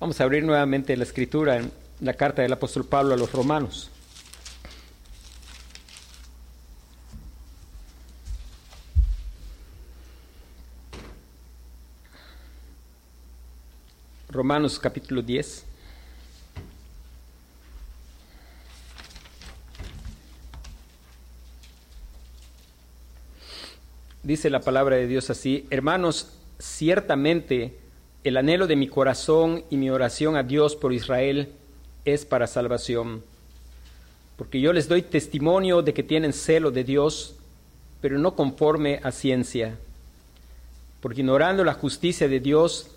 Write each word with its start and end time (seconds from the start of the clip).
Vamos 0.00 0.20
a 0.20 0.24
abrir 0.24 0.44
nuevamente 0.44 0.96
la 0.96 1.02
escritura 1.02 1.56
en 1.56 1.72
la 2.00 2.14
carta 2.14 2.42
del 2.42 2.52
apóstol 2.52 2.84
Pablo 2.84 3.14
a 3.14 3.16
los 3.16 3.32
romanos. 3.32 3.90
Romanos 14.30 14.78
capítulo 14.78 15.20
10. 15.20 15.64
Dice 24.22 24.48
la 24.48 24.60
palabra 24.60 24.94
de 24.94 25.08
Dios 25.08 25.28
así, 25.28 25.66
hermanos, 25.70 26.34
ciertamente 26.60 27.87
el 28.24 28.36
anhelo 28.36 28.66
de 28.66 28.76
mi 28.76 28.88
corazón 28.88 29.64
y 29.70 29.76
mi 29.76 29.90
oración 29.90 30.36
a 30.36 30.42
Dios 30.42 30.74
por 30.74 30.92
Israel 30.92 31.52
es 32.04 32.24
para 32.24 32.46
salvación, 32.46 33.22
porque 34.36 34.60
yo 34.60 34.72
les 34.72 34.88
doy 34.88 35.02
testimonio 35.02 35.82
de 35.82 35.94
que 35.94 36.02
tienen 36.02 36.32
celo 36.32 36.70
de 36.70 36.84
Dios, 36.84 37.36
pero 38.00 38.18
no 38.18 38.34
conforme 38.34 39.00
a 39.02 39.12
ciencia, 39.12 39.76
porque 41.00 41.20
ignorando 41.20 41.64
la 41.64 41.74
justicia 41.74 42.28
de 42.28 42.40
Dios 42.40 42.90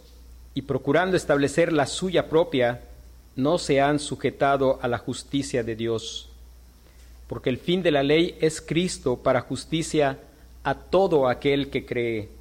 y 0.53 0.63
procurando 0.63 1.15
establecer 1.15 1.71
la 1.71 1.85
suya 1.85 2.27
propia, 2.27 2.81
no 3.35 3.57
se 3.57 3.79
han 3.79 3.99
sujetado 3.99 4.79
a 4.81 4.87
la 4.87 4.97
justicia 4.97 5.63
de 5.63 5.75
Dios, 5.75 6.29
porque 7.27 7.49
el 7.49 7.57
fin 7.57 7.83
de 7.83 7.91
la 7.91 8.03
ley 8.03 8.35
es 8.41 8.59
Cristo 8.59 9.17
para 9.17 9.41
justicia 9.41 10.17
a 10.63 10.75
todo 10.75 11.27
aquel 11.27 11.69
que 11.69 11.85
cree. 11.85 12.40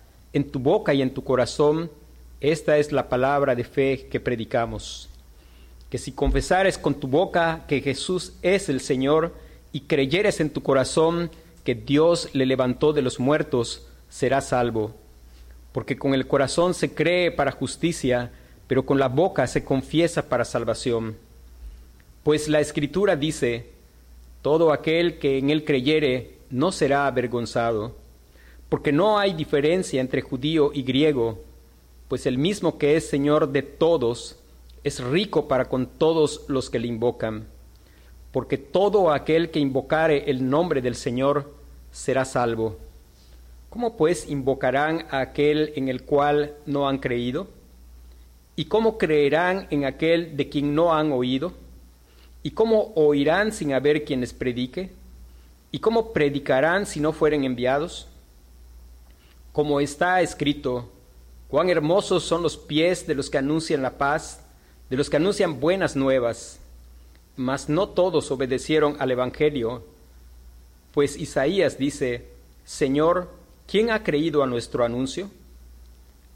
en 0.33 0.49
tu 0.49 0.59
boca 0.59 0.93
y 0.93 1.01
en 1.01 1.13
tu 1.13 1.23
corazón. 1.23 1.91
Esta 2.39 2.77
es 2.77 2.91
la 2.91 3.09
palabra 3.09 3.55
de 3.55 3.63
fe 3.63 4.07
que 4.09 4.19
predicamos. 4.19 5.09
Que 5.89 5.97
si 5.97 6.11
confesares 6.11 6.77
con 6.77 6.95
tu 6.95 7.07
boca 7.07 7.65
que 7.67 7.81
Jesús 7.81 8.33
es 8.41 8.69
el 8.69 8.79
Señor 8.79 9.33
y 9.71 9.81
creyeres 9.81 10.39
en 10.39 10.49
tu 10.49 10.63
corazón 10.63 11.31
que 11.63 11.75
Dios 11.75 12.29
le 12.33 12.45
levantó 12.45 12.93
de 12.93 13.01
los 13.01 13.19
muertos, 13.19 13.85
serás 14.09 14.49
salvo. 14.49 14.95
Porque 15.71 15.97
con 15.97 16.13
el 16.13 16.27
corazón 16.27 16.73
se 16.73 16.93
cree 16.93 17.31
para 17.31 17.51
justicia, 17.51 18.31
pero 18.67 18.85
con 18.85 18.99
la 18.99 19.07
boca 19.07 19.47
se 19.47 19.63
confiesa 19.63 20.27
para 20.27 20.45
salvación. 20.45 21.15
Pues 22.23 22.47
la 22.47 22.59
Escritura 22.59 23.15
dice, 23.15 23.67
todo 24.41 24.71
aquel 24.73 25.19
que 25.19 25.37
en 25.37 25.49
él 25.49 25.63
creyere 25.65 26.35
no 26.49 26.71
será 26.71 27.07
avergonzado, 27.07 27.95
porque 28.71 28.93
no 28.93 29.19
hay 29.19 29.33
diferencia 29.33 29.99
entre 29.99 30.21
judío 30.21 30.71
y 30.73 30.83
griego, 30.83 31.43
pues 32.07 32.25
el 32.25 32.37
mismo 32.37 32.77
que 32.77 32.95
es 32.95 33.05
Señor 33.05 33.49
de 33.49 33.63
todos 33.63 34.37
es 34.85 35.03
rico 35.03 35.49
para 35.49 35.65
con 35.65 35.87
todos 35.87 36.45
los 36.47 36.69
que 36.69 36.79
le 36.79 36.87
invocan, 36.87 37.47
porque 38.31 38.57
todo 38.57 39.11
aquel 39.11 39.51
que 39.51 39.59
invocare 39.59 40.31
el 40.31 40.49
nombre 40.49 40.81
del 40.81 40.95
Señor 40.95 41.53
será 41.91 42.23
salvo. 42.23 42.77
¿Cómo 43.69 43.97
pues 43.97 44.29
invocarán 44.29 45.05
a 45.09 45.19
aquel 45.19 45.73
en 45.75 45.89
el 45.89 46.03
cual 46.03 46.55
no 46.65 46.87
han 46.87 46.99
creído? 46.99 47.49
¿Y 48.55 48.65
cómo 48.65 48.97
creerán 48.97 49.67
en 49.69 49.83
aquel 49.83 50.37
de 50.37 50.47
quien 50.47 50.73
no 50.73 50.93
han 50.93 51.11
oído? 51.11 51.51
¿Y 52.41 52.51
cómo 52.51 52.93
oirán 52.95 53.51
sin 53.51 53.73
haber 53.73 54.05
quien 54.05 54.21
les 54.21 54.31
predique? 54.31 54.91
¿Y 55.73 55.79
cómo 55.79 56.13
predicarán 56.13 56.85
si 56.85 57.01
no 57.01 57.11
fueren 57.11 57.43
enviados? 57.43 58.07
Como 59.51 59.79
está 59.79 60.21
escrito, 60.21 60.89
cuán 61.47 61.69
hermosos 61.69 62.23
son 62.23 62.41
los 62.41 62.57
pies 62.57 63.05
de 63.07 63.15
los 63.15 63.29
que 63.29 63.37
anuncian 63.37 63.81
la 63.81 63.97
paz, 63.97 64.41
de 64.89 64.97
los 64.97 65.09
que 65.09 65.17
anuncian 65.17 65.59
buenas 65.59 65.95
nuevas. 65.95 66.59
Mas 67.35 67.69
no 67.69 67.89
todos 67.89 68.31
obedecieron 68.31 68.95
al 68.99 69.11
Evangelio, 69.11 69.83
pues 70.93 71.17
Isaías 71.17 71.77
dice, 71.77 72.25
Señor, 72.65 73.29
¿quién 73.67 73.91
ha 73.91 74.03
creído 74.03 74.43
a 74.43 74.47
nuestro 74.47 74.83
anuncio? 74.83 75.29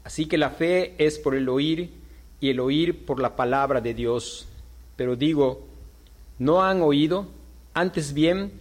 Así 0.04 0.26
que 0.26 0.38
la 0.38 0.50
fe 0.50 0.94
es 0.98 1.18
por 1.18 1.34
el 1.34 1.48
oír 1.48 1.90
y 2.40 2.50
el 2.50 2.60
oír 2.60 3.04
por 3.04 3.20
la 3.20 3.36
palabra 3.36 3.80
de 3.80 3.92
Dios. 3.92 4.46
Pero 4.96 5.16
digo, 5.16 5.66
¿no 6.38 6.62
han 6.62 6.80
oído? 6.80 7.26
Antes 7.74 8.14
bien, 8.14 8.52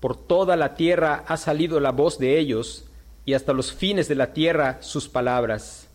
por 0.00 0.16
toda 0.16 0.56
la 0.56 0.74
tierra 0.74 1.24
ha 1.26 1.36
salido 1.36 1.80
la 1.80 1.92
voz 1.92 2.18
de 2.18 2.38
ellos, 2.38 2.84
y 3.28 3.34
hasta 3.34 3.52
los 3.52 3.74
fines 3.74 4.08
de 4.08 4.14
la 4.14 4.32
tierra 4.32 4.78
sus 4.80 5.06
palabras. 5.06 5.86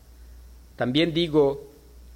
También 0.76 1.16
digo, 1.16 1.64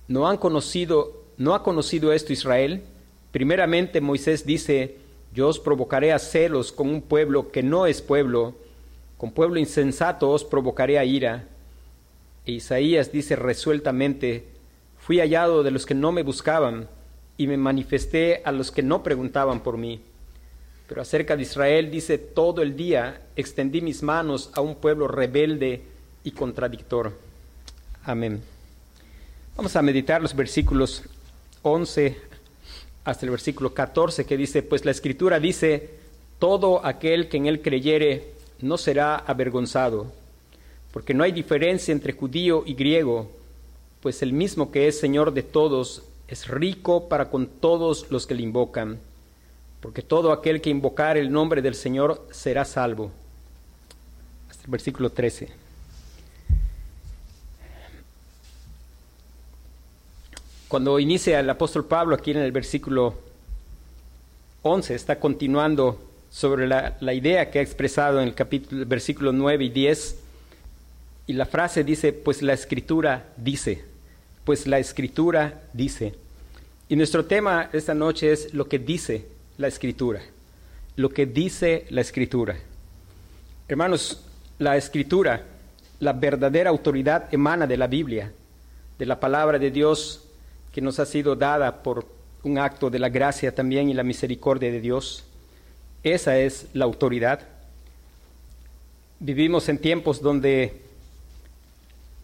¿no 0.08 0.28
han 0.28 0.38
conocido, 0.38 1.24
no 1.38 1.56
ha 1.56 1.64
conocido 1.64 2.14
esto 2.14 2.34
Israel? 2.34 2.84
Primeramente 3.32 4.00
Moisés 4.00 4.46
dice, 4.46 4.98
yo 5.34 5.48
os 5.48 5.60
provocaré 5.60 6.14
a 6.14 6.20
celos 6.20 6.72
con 6.72 6.90
un 6.90 7.02
pueblo 7.02 7.52
que 7.52 7.64
no 7.64 7.88
es 7.88 8.00
pueblo, 8.00 8.54
con 9.18 9.32
pueblo 9.32 9.58
insensato 9.58 10.30
os 10.30 10.46
provocaré 10.46 11.00
a 11.00 11.04
ira. 11.04 11.48
E 12.46 12.52
Isaías 12.52 13.12
dice 13.12 13.36
resueltamente, 13.36 14.46
fui 15.00 15.20
hallado 15.20 15.64
de 15.64 15.72
los 15.72 15.88
que 15.88 15.96
no 15.96 16.12
me 16.12 16.22
buscaban, 16.22 16.90
y 17.38 17.48
me 17.48 17.58
manifesté 17.58 18.44
a 18.46 18.52
los 18.52 18.70
que 18.70 18.84
no 18.84 19.02
preguntaban 19.02 19.62
por 19.62 19.80
mí. 19.80 20.00
Pero 20.88 21.02
acerca 21.02 21.36
de 21.36 21.42
Israel 21.44 21.92
dice, 21.92 22.18
todo 22.18 22.62
el 22.62 22.76
día 22.76 23.22
extendí 23.36 23.82
mis 23.82 24.04
manos 24.04 24.50
a 24.54 24.62
un 24.62 24.76
pueblo 24.76 25.08
rebelde 25.08 25.82
y 26.24 26.32
contradictor. 26.32 27.14
Amén. 28.04 28.42
Vamos 29.56 29.76
a 29.76 29.82
meditar 29.82 30.22
los 30.22 30.36
versículos 30.36 31.04
11 31.64 32.18
hasta 33.04 33.26
el 33.26 33.32
versículo 33.32 33.74
14 33.74 34.26
que 34.26 34.38
dice, 34.38 34.64
pues 34.64 34.86
la 34.86 34.92
escritura 34.92 35.40
dice, 35.40 35.90
todo 36.40 36.86
aquel 36.86 37.28
que 37.28 37.38
en 37.38 37.48
él 37.48 37.62
creyere 37.62 38.34
no 38.62 38.78
será 38.78 39.18
avergonzado, 39.18 40.12
porque 40.94 41.14
no 41.14 41.24
hay 41.24 41.32
diferencia 41.32 41.92
entre 41.92 42.14
judío 42.14 42.64
y 42.66 42.76
griego, 42.76 43.30
pues 44.02 44.22
el 44.22 44.32
mismo 44.32 44.72
que 44.72 44.88
es 44.88 45.00
Señor 45.00 45.34
de 45.34 45.44
todos 45.44 46.04
es 46.28 46.48
rico 46.48 47.10
para 47.10 47.30
con 47.30 47.48
todos 47.48 48.10
los 48.10 48.28
que 48.28 48.36
le 48.36 48.44
invocan 48.44 49.00
porque 49.82 50.02
todo 50.02 50.32
aquel 50.32 50.62
que 50.62 50.70
invocar 50.70 51.18
el 51.18 51.32
nombre 51.32 51.62
del 51.62 51.76
Señor 51.76 52.26
será 52.32 52.66
salvo. 52.66 53.12
Hasta 54.50 54.64
el 54.64 54.72
versículo 54.72 55.12
13. 55.12 55.50
Cuando 60.68 61.00
inicia 61.00 61.40
el 61.40 61.50
apóstol 61.50 61.86
Pablo 61.86 62.16
aquí 62.16 62.32
en 62.32 62.38
el 62.38 62.52
versículo 62.52 63.16
11, 64.64 64.96
está 64.96 65.20
continuando 65.20 66.00
sobre 66.30 66.68
la, 66.68 67.14
idea 67.14 67.50
que 67.50 67.60
ha 67.60 67.62
expresado 67.62 68.20
en 68.20 68.28
el 68.28 68.34
capítulo, 68.34 68.86
versículo 68.86 69.32
9 69.32 69.64
y 69.64 69.70
10, 69.70 70.20
y 71.28 71.34
la 71.34 71.46
frase 71.46 71.84
dice, 71.84 72.12
pues 72.12 72.42
la 72.42 72.54
escritura 72.54 73.28
dice, 73.38 73.86
pues 74.44 74.68
la 74.68 74.80
escritura 74.80 75.62
dice. 75.72 76.16
Y 76.90 76.96
nuestro 76.96 77.26
tema 77.26 77.70
esta 77.72 77.94
noche 77.94 78.32
es 78.32 78.54
lo 78.54 78.68
que 78.68 78.80
dice 78.80 79.37
la 79.58 79.68
escritura, 79.68 80.22
lo 80.96 81.10
que 81.10 81.26
dice 81.26 81.86
la 81.90 82.02
escritura. 82.02 82.58
Hermanos, 83.68 84.24
la 84.60 84.78
escritura, 84.78 85.44
la 86.00 86.14
verdadera 86.14 86.70
autoridad 86.70 87.34
emana 87.34 87.68
de 87.68 87.78
la 87.78 87.88
Biblia, 87.88 88.32
de 88.98 89.06
la 89.06 89.20
palabra 89.20 89.60
de 89.60 89.72
Dios 89.72 90.24
que 90.72 90.82
nos 90.82 91.00
ha 91.00 91.06
sido 91.06 91.36
dada 91.36 91.84
por 91.84 92.06
un 92.44 92.58
acto 92.58 92.90
de 92.90 93.00
la 93.00 93.10
gracia 93.10 93.54
también 93.54 93.90
y 93.90 93.94
la 93.94 94.04
misericordia 94.04 94.72
de 94.72 94.80
Dios. 94.80 95.24
Esa 96.04 96.38
es 96.38 96.68
la 96.74 96.86
autoridad. 96.86 97.42
Vivimos 99.20 99.68
en 99.70 99.80
tiempos 99.80 100.22
donde 100.22 100.82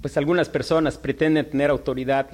pues 0.02 0.18
algunas 0.18 0.50
personas 0.50 0.98
pretenden 0.98 1.50
tener 1.50 1.70
autoridad 1.70 2.28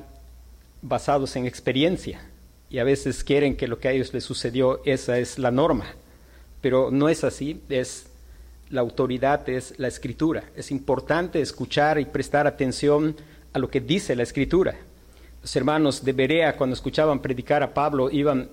basados 0.81 1.36
en 1.36 1.46
experiencia, 1.46 2.22
y 2.69 2.80
a 2.80 2.83
veces 2.83 3.24
quieren 3.24 3.56
que 3.56 3.68
lo 3.68 3.80
que 3.80 3.88
a 3.88 3.92
ellos 3.92 4.13
les 4.13 4.24
sucedió, 4.24 4.81
esa 4.86 5.18
es 5.18 5.39
la 5.39 5.51
norma. 5.51 5.86
Pero 6.62 6.92
no 6.92 7.10
es 7.10 7.24
así, 7.24 7.62
es 7.69 8.07
la 8.69 8.81
autoridad, 8.81 9.48
es 9.50 9.74
la 9.77 9.88
escritura. 9.88 10.44
Es 10.56 10.71
importante 10.71 11.42
escuchar 11.42 12.00
y 12.00 12.06
prestar 12.06 12.45
atención 12.45 13.16
a 13.54 13.60
lo 13.60 13.69
que 13.69 13.80
dice 13.80 14.16
la 14.16 14.24
escritura. 14.24 14.75
los 15.42 15.56
hermanos 15.56 16.04
de 16.04 16.12
Berea, 16.13 16.57
cuando 16.57 16.74
escuchaban 16.75 17.21
predicar 17.21 17.63
a 17.63 17.74
Pablo, 17.74 18.12
iban 18.12 18.50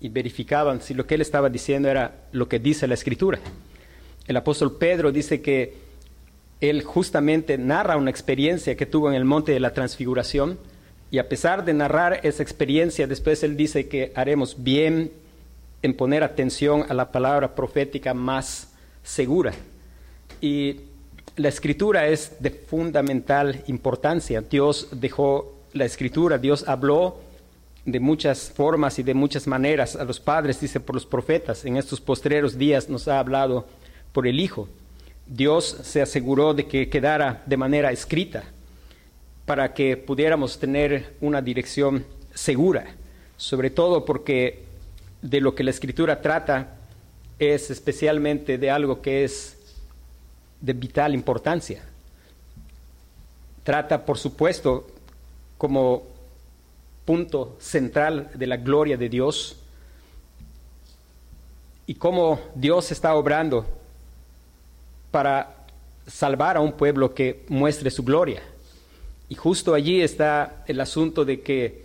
y 0.00 0.08
verificaban 0.08 0.80
si 0.80 0.94
lo 0.94 1.06
que 1.06 1.14
él 1.14 1.20
estaba 1.20 1.50
diciendo 1.50 1.88
era 1.88 2.14
lo 2.32 2.48
que 2.48 2.58
dice 2.58 2.86
la 2.86 2.94
Escritura. 2.94 3.38
El 4.26 4.36
apóstol 4.36 4.76
Pedro 4.78 5.12
dice 5.12 5.42
que 5.42 5.74
él 6.60 6.82
justamente 6.82 7.58
narra 7.58 7.96
una 7.96 8.10
experiencia 8.10 8.76
que 8.76 8.86
tuvo 8.86 9.08
en 9.08 9.14
el 9.14 9.24
monte 9.24 9.52
de 9.52 9.60
la 9.60 9.72
transfiguración 9.72 10.58
y 11.10 11.18
a 11.18 11.28
pesar 11.28 11.64
de 11.64 11.74
narrar 11.74 12.20
esa 12.22 12.42
experiencia, 12.42 13.06
después 13.06 13.42
él 13.42 13.56
dice 13.56 13.88
que 13.88 14.12
haremos 14.14 14.62
bien 14.62 15.10
en 15.82 15.94
poner 15.94 16.22
atención 16.22 16.84
a 16.88 16.94
la 16.94 17.10
palabra 17.10 17.54
profética 17.54 18.14
más 18.14 18.72
segura. 19.02 19.52
Y 20.40 20.82
la 21.36 21.48
escritura 21.48 22.06
es 22.06 22.36
de 22.38 22.50
fundamental 22.50 23.62
importancia. 23.66 24.40
Dios 24.40 24.88
dejó 24.92 25.56
la 25.72 25.84
escritura, 25.84 26.38
Dios 26.38 26.64
habló 26.68 27.18
de 27.84 27.98
muchas 27.98 28.50
formas 28.50 28.98
y 28.98 29.02
de 29.02 29.14
muchas 29.14 29.46
maneras 29.46 29.96
a 29.96 30.04
los 30.04 30.20
padres, 30.20 30.60
dice 30.60 30.78
por 30.78 30.94
los 30.94 31.06
profetas. 31.06 31.64
En 31.64 31.76
estos 31.76 32.00
postreros 32.00 32.56
días 32.56 32.88
nos 32.88 33.08
ha 33.08 33.18
hablado 33.18 33.66
por 34.12 34.28
el 34.28 34.38
Hijo. 34.38 34.68
Dios 35.26 35.78
se 35.82 36.02
aseguró 36.02 36.54
de 36.54 36.66
que 36.66 36.88
quedara 36.88 37.42
de 37.46 37.56
manera 37.56 37.90
escrita 37.90 38.44
para 39.50 39.74
que 39.74 39.96
pudiéramos 39.96 40.60
tener 40.60 41.16
una 41.20 41.42
dirección 41.42 42.06
segura, 42.32 42.94
sobre 43.36 43.68
todo 43.68 44.04
porque 44.04 44.62
de 45.22 45.40
lo 45.40 45.56
que 45.56 45.64
la 45.64 45.72
escritura 45.72 46.22
trata 46.22 46.76
es 47.36 47.68
especialmente 47.68 48.58
de 48.58 48.70
algo 48.70 49.02
que 49.02 49.24
es 49.24 49.58
de 50.60 50.72
vital 50.72 51.14
importancia. 51.14 51.82
Trata, 53.64 54.06
por 54.06 54.18
supuesto, 54.18 54.86
como 55.58 56.04
punto 57.04 57.56
central 57.58 58.30
de 58.32 58.46
la 58.46 58.56
gloria 58.56 58.96
de 58.96 59.08
Dios 59.08 59.56
y 61.88 61.96
cómo 61.96 62.38
Dios 62.54 62.92
está 62.92 63.16
obrando 63.16 63.66
para 65.10 65.56
salvar 66.06 66.56
a 66.56 66.60
un 66.60 66.70
pueblo 66.70 67.12
que 67.12 67.44
muestre 67.48 67.90
su 67.90 68.04
gloria. 68.04 68.44
Y 69.30 69.36
justo 69.36 69.74
allí 69.74 70.02
está 70.02 70.64
el 70.66 70.80
asunto 70.80 71.24
de 71.24 71.40
que 71.40 71.84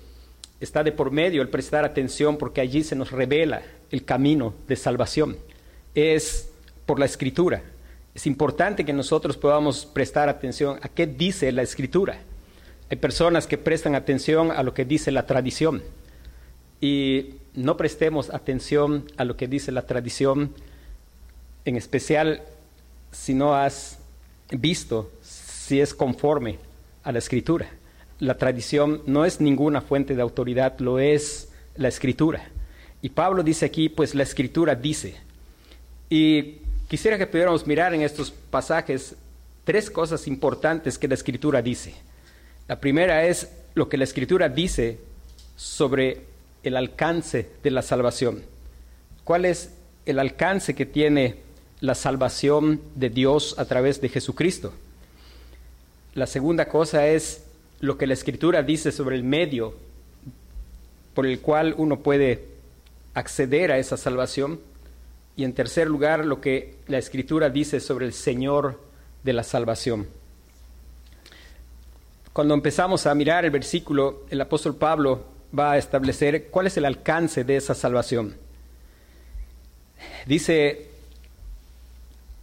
está 0.59 0.83
de 0.83 0.91
por 0.91 1.11
medio 1.11 1.43
el 1.43 1.49
prestar 1.49 1.85
atención 1.85 2.37
porque 2.37 2.59
allí 2.59 2.83
se 2.83 2.95
nos 2.95 3.11
revela 3.11 3.61
el 3.91 4.03
camino 4.03 4.55
de 4.67 4.75
salvación. 4.75 5.37
Es 5.93 6.49
por 6.87 6.99
la 6.99 7.05
escritura. 7.05 7.61
Es 8.15 8.25
importante 8.25 8.83
que 8.83 8.93
nosotros 8.93 9.37
podamos 9.37 9.85
prestar 9.85 10.27
atención 10.27 10.79
a 10.81 10.89
qué 10.89 11.05
dice 11.05 11.51
la 11.51 11.61
escritura. 11.61 12.17
Hay 12.89 12.97
personas 12.97 13.45
que 13.45 13.59
prestan 13.59 13.93
atención 13.93 14.49
a 14.49 14.63
lo 14.63 14.73
que 14.73 14.83
dice 14.83 15.11
la 15.11 15.27
tradición 15.27 15.83
y 16.81 17.35
no 17.53 17.77
prestemos 17.77 18.33
atención 18.33 19.05
a 19.17 19.23
lo 19.23 19.37
que 19.37 19.47
dice 19.47 19.71
la 19.71 19.83
tradición, 19.83 20.51
en 21.63 21.75
especial 21.75 22.41
si 23.11 23.35
no 23.35 23.53
has 23.53 23.99
visto 24.49 25.11
si 25.21 25.79
es 25.79 25.93
conforme 25.93 26.57
a 27.05 27.13
la 27.13 27.19
escritura. 27.19 27.69
La 28.19 28.37
tradición 28.37 29.01
no 29.05 29.23
es 29.23 29.39
ninguna 29.39 29.79
fuente 29.79 30.13
de 30.13 30.21
autoridad, 30.21 30.77
lo 30.79 30.99
es 30.99 31.47
la 31.77 31.87
escritura. 31.87 32.49
Y 33.01 33.09
Pablo 33.09 33.43
dice 33.43 33.65
aquí, 33.65 33.87
pues 33.87 34.13
la 34.13 34.23
escritura 34.23 34.75
dice. 34.75 35.15
Y 36.09 36.57
quisiera 36.89 37.17
que 37.17 37.27
pudiéramos 37.27 37.65
mirar 37.65 37.93
en 37.93 38.01
estos 38.01 38.31
pasajes 38.31 39.15
tres 39.63 39.89
cosas 39.89 40.27
importantes 40.27 40.97
que 40.97 41.07
la 41.07 41.13
escritura 41.13 41.61
dice. 41.61 41.95
La 42.67 42.81
primera 42.81 43.25
es 43.25 43.49
lo 43.73 43.87
que 43.87 43.97
la 43.97 44.03
escritura 44.03 44.49
dice 44.49 44.99
sobre 45.55 46.23
el 46.63 46.75
alcance 46.75 47.49
de 47.63 47.71
la 47.71 47.81
salvación. 47.81 48.43
¿Cuál 49.23 49.45
es 49.45 49.71
el 50.05 50.19
alcance 50.19 50.75
que 50.75 50.85
tiene 50.85 51.45
la 51.81 51.95
salvación 51.95 52.81
de 52.95 53.09
Dios 53.09 53.55
a 53.57 53.65
través 53.65 54.01
de 54.01 54.09
Jesucristo. 54.09 54.73
La 56.15 56.27
segunda 56.27 56.69
cosa 56.69 57.07
es 57.07 57.43
lo 57.81 57.97
que 57.97 58.07
la 58.07 58.13
Escritura 58.13 58.63
dice 58.63 58.93
sobre 58.93 59.17
el 59.17 59.23
medio 59.25 59.75
por 61.13 61.25
el 61.25 61.41
cual 61.41 61.75
uno 61.77 61.99
puede 61.99 62.45
acceder 63.13 63.73
a 63.73 63.79
esa 63.79 63.97
salvación. 63.97 64.61
Y 65.35 65.43
en 65.43 65.51
tercer 65.51 65.87
lugar, 65.87 66.25
lo 66.25 66.39
que 66.39 66.75
la 66.87 66.99
Escritura 66.99 67.49
dice 67.49 67.81
sobre 67.81 68.05
el 68.05 68.13
Señor 68.13 68.79
de 69.23 69.33
la 69.33 69.43
salvación. 69.43 70.07
Cuando 72.31 72.53
empezamos 72.53 73.05
a 73.07 73.13
mirar 73.13 73.43
el 73.43 73.51
versículo, 73.51 74.25
el 74.29 74.39
apóstol 74.39 74.77
Pablo 74.77 75.25
va 75.57 75.73
a 75.73 75.77
establecer 75.77 76.47
cuál 76.47 76.67
es 76.67 76.77
el 76.77 76.85
alcance 76.85 77.43
de 77.43 77.57
esa 77.57 77.75
salvación. 77.75 78.37
Dice 80.25 80.94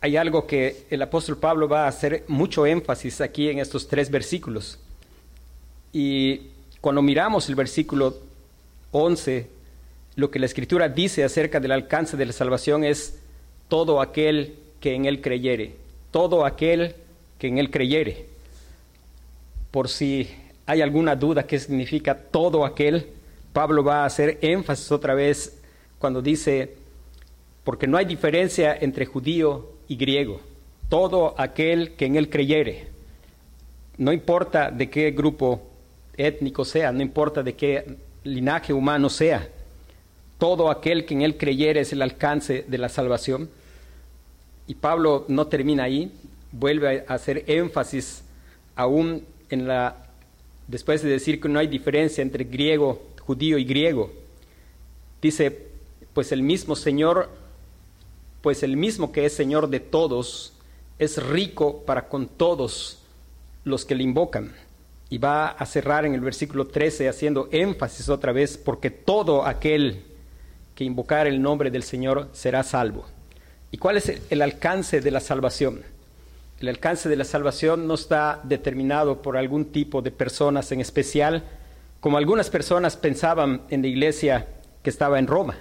hay 0.02 0.16
algo 0.16 0.48
que 0.48 0.84
el 0.90 1.00
apóstol 1.00 1.38
Pablo 1.38 1.68
va 1.68 1.84
a 1.84 1.88
hacer 1.88 2.24
mucho 2.26 2.66
énfasis 2.66 3.20
aquí 3.20 3.48
en 3.48 3.60
estos 3.60 3.86
tres 3.86 4.10
versículos. 4.10 4.80
Y 5.92 6.48
cuando 6.80 7.02
miramos 7.02 7.48
el 7.48 7.54
versículo 7.54 8.16
11, 8.90 9.48
lo 10.16 10.28
que 10.28 10.40
la 10.40 10.46
escritura 10.46 10.88
dice 10.88 11.22
acerca 11.22 11.60
del 11.60 11.70
alcance 11.70 12.16
de 12.16 12.26
la 12.26 12.32
salvación 12.32 12.82
es 12.82 13.20
todo 13.68 14.00
aquel 14.00 14.56
que 14.80 14.96
en 14.96 15.04
él 15.04 15.20
creyere, 15.20 15.76
todo 16.10 16.44
aquel 16.44 16.96
que 17.38 17.46
en 17.46 17.58
él 17.58 17.70
creyere. 17.70 18.26
Por 19.70 19.88
si 19.88 20.28
hay 20.66 20.82
alguna 20.82 21.14
duda 21.14 21.46
qué 21.46 21.60
significa 21.60 22.18
todo 22.18 22.64
aquel, 22.64 23.06
Pablo 23.52 23.84
va 23.84 24.02
a 24.02 24.06
hacer 24.06 24.38
énfasis 24.42 24.90
otra 24.90 25.14
vez 25.14 25.60
cuando 26.00 26.20
dice, 26.20 26.74
porque 27.62 27.86
no 27.86 27.96
hay 27.96 28.04
diferencia 28.04 28.76
entre 28.80 29.06
judío 29.06 29.71
y 29.88 29.96
griego, 29.96 30.40
todo 30.88 31.34
aquel 31.38 31.94
que 31.94 32.06
en 32.06 32.16
él 32.16 32.28
creyere, 32.28 32.88
no 33.98 34.12
importa 34.12 34.70
de 34.70 34.90
qué 34.90 35.10
grupo 35.10 35.62
étnico 36.16 36.64
sea, 36.64 36.92
no 36.92 37.02
importa 37.02 37.42
de 37.42 37.54
qué 37.54 37.96
linaje 38.24 38.72
humano 38.72 39.08
sea, 39.08 39.48
todo 40.38 40.70
aquel 40.70 41.04
que 41.04 41.14
en 41.14 41.22
él 41.22 41.36
creyere 41.36 41.80
es 41.80 41.92
el 41.92 42.02
alcance 42.02 42.64
de 42.66 42.78
la 42.78 42.88
salvación. 42.88 43.48
Y 44.66 44.74
Pablo 44.74 45.24
no 45.28 45.46
termina 45.46 45.84
ahí, 45.84 46.10
vuelve 46.50 47.04
a 47.06 47.14
hacer 47.14 47.44
énfasis 47.46 48.24
aún 48.74 49.24
en 49.50 49.68
la, 49.68 50.08
después 50.66 51.02
de 51.02 51.10
decir 51.10 51.40
que 51.40 51.48
no 51.48 51.58
hay 51.58 51.66
diferencia 51.66 52.22
entre 52.22 52.44
griego, 52.44 53.02
judío 53.20 53.58
y 53.58 53.64
griego, 53.64 54.12
dice, 55.20 55.66
pues 56.12 56.32
el 56.32 56.42
mismo 56.42 56.74
Señor 56.74 57.30
pues 58.42 58.62
el 58.62 58.76
mismo 58.76 59.12
que 59.12 59.24
es 59.24 59.32
Señor 59.32 59.68
de 59.70 59.80
todos, 59.80 60.52
es 60.98 61.22
rico 61.22 61.84
para 61.86 62.08
con 62.08 62.28
todos 62.28 63.02
los 63.64 63.84
que 63.84 63.94
le 63.94 64.02
invocan. 64.02 64.52
Y 65.08 65.18
va 65.18 65.48
a 65.48 65.66
cerrar 65.66 66.04
en 66.04 66.14
el 66.14 66.20
versículo 66.20 66.66
13 66.66 67.08
haciendo 67.08 67.48
énfasis 67.52 68.08
otra 68.08 68.32
vez, 68.32 68.58
porque 68.58 68.90
todo 68.90 69.46
aquel 69.46 70.04
que 70.74 70.84
invocar 70.84 71.26
el 71.26 71.40
nombre 71.40 71.70
del 71.70 71.82
Señor 71.82 72.28
será 72.32 72.62
salvo. 72.62 73.06
¿Y 73.70 73.78
cuál 73.78 73.96
es 73.96 74.12
el 74.30 74.42
alcance 74.42 75.00
de 75.00 75.10
la 75.10 75.20
salvación? 75.20 75.82
El 76.60 76.68
alcance 76.68 77.08
de 77.08 77.16
la 77.16 77.24
salvación 77.24 77.86
no 77.86 77.94
está 77.94 78.40
determinado 78.44 79.22
por 79.22 79.36
algún 79.36 79.66
tipo 79.66 80.02
de 80.02 80.10
personas 80.10 80.70
en 80.72 80.80
especial, 80.80 81.44
como 82.00 82.18
algunas 82.18 82.50
personas 82.50 82.96
pensaban 82.96 83.62
en 83.68 83.82
la 83.82 83.88
iglesia 83.88 84.48
que 84.82 84.90
estaba 84.90 85.18
en 85.18 85.26
Roma, 85.26 85.56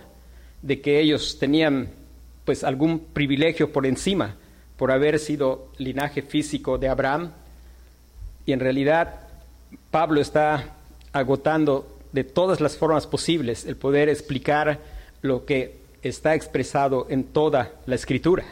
de 0.61 0.81
que 0.81 0.99
ellos 0.99 1.37
tenían 1.39 2.00
pues 2.51 2.65
algún 2.65 2.99
privilegio 2.99 3.71
por 3.71 3.85
encima 3.85 4.35
por 4.75 4.91
haber 4.91 5.19
sido 5.19 5.69
linaje 5.77 6.21
físico 6.21 6.77
de 6.77 6.89
Abraham. 6.89 7.31
Y 8.45 8.51
en 8.51 8.59
realidad 8.59 9.21
Pablo 9.89 10.19
está 10.19 10.75
agotando 11.13 11.87
de 12.11 12.25
todas 12.25 12.59
las 12.59 12.75
formas 12.75 13.07
posibles 13.07 13.65
el 13.65 13.77
poder 13.77 14.09
explicar 14.09 14.79
lo 15.21 15.45
que 15.45 15.77
está 16.01 16.35
expresado 16.35 17.07
en 17.09 17.23
toda 17.23 17.71
la 17.85 17.95
escritura. 17.95 18.43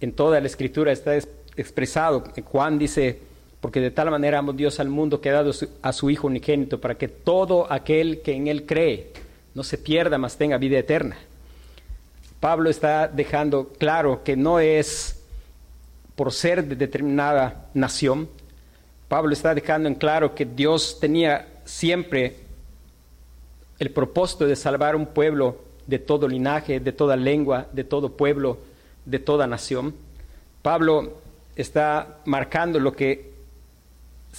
En 0.00 0.12
toda 0.12 0.38
la 0.38 0.46
escritura 0.46 0.92
está 0.92 1.16
expresado. 1.56 2.22
Juan 2.44 2.78
dice, 2.78 3.18
porque 3.60 3.80
de 3.80 3.90
tal 3.90 4.12
manera 4.12 4.38
amó 4.38 4.52
Dios 4.52 4.78
al 4.78 4.90
mundo 4.90 5.20
que 5.20 5.30
ha 5.30 5.32
dado 5.32 5.50
a 5.82 5.92
su 5.92 6.08
Hijo 6.08 6.28
unigénito 6.28 6.80
para 6.80 6.94
que 6.94 7.08
todo 7.08 7.66
aquel 7.68 8.20
que 8.22 8.34
en 8.34 8.46
él 8.46 8.64
cree 8.64 9.10
no 9.56 9.64
se 9.64 9.76
pierda, 9.76 10.18
mas 10.18 10.36
tenga 10.36 10.56
vida 10.56 10.78
eterna. 10.78 11.16
Pablo 12.40 12.70
está 12.70 13.08
dejando 13.08 13.72
claro 13.78 14.22
que 14.22 14.36
no 14.36 14.60
es 14.60 15.24
por 16.14 16.32
ser 16.32 16.64
de 16.64 16.76
determinada 16.76 17.66
nación. 17.74 18.28
Pablo 19.08 19.32
está 19.32 19.54
dejando 19.54 19.88
en 19.88 19.94
claro 19.94 20.34
que 20.34 20.44
Dios 20.44 20.98
tenía 21.00 21.48
siempre 21.64 22.36
el 23.78 23.90
propósito 23.90 24.46
de 24.46 24.56
salvar 24.56 24.96
un 24.96 25.06
pueblo 25.06 25.60
de 25.86 25.98
todo 25.98 26.28
linaje, 26.28 26.80
de 26.80 26.92
toda 26.92 27.16
lengua, 27.16 27.66
de 27.72 27.84
todo 27.84 28.16
pueblo, 28.16 28.58
de 29.04 29.18
toda 29.18 29.46
nación. 29.46 29.94
Pablo 30.62 31.18
está 31.56 32.18
marcando 32.24 32.78
lo 32.78 32.92
que 32.92 33.32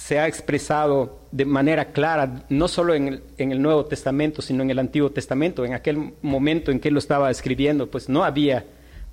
se 0.00 0.18
ha 0.18 0.26
expresado 0.26 1.18
de 1.30 1.44
manera 1.44 1.92
clara, 1.92 2.42
no 2.48 2.68
solo 2.68 2.94
en 2.94 3.08
el, 3.08 3.22
en 3.36 3.52
el, 3.52 3.60
Nuevo 3.60 3.84
Testamento, 3.84 4.40
sino 4.40 4.62
en 4.62 4.70
el 4.70 4.78
Antiguo 4.78 5.10
Testamento. 5.10 5.64
En 5.66 5.74
aquel 5.74 6.14
momento 6.22 6.70
en 6.70 6.80
que 6.80 6.88
él 6.88 6.94
lo 6.94 7.00
estaba 7.00 7.30
escribiendo, 7.30 7.90
pues 7.90 8.08
no 8.08 8.24
había 8.24 8.64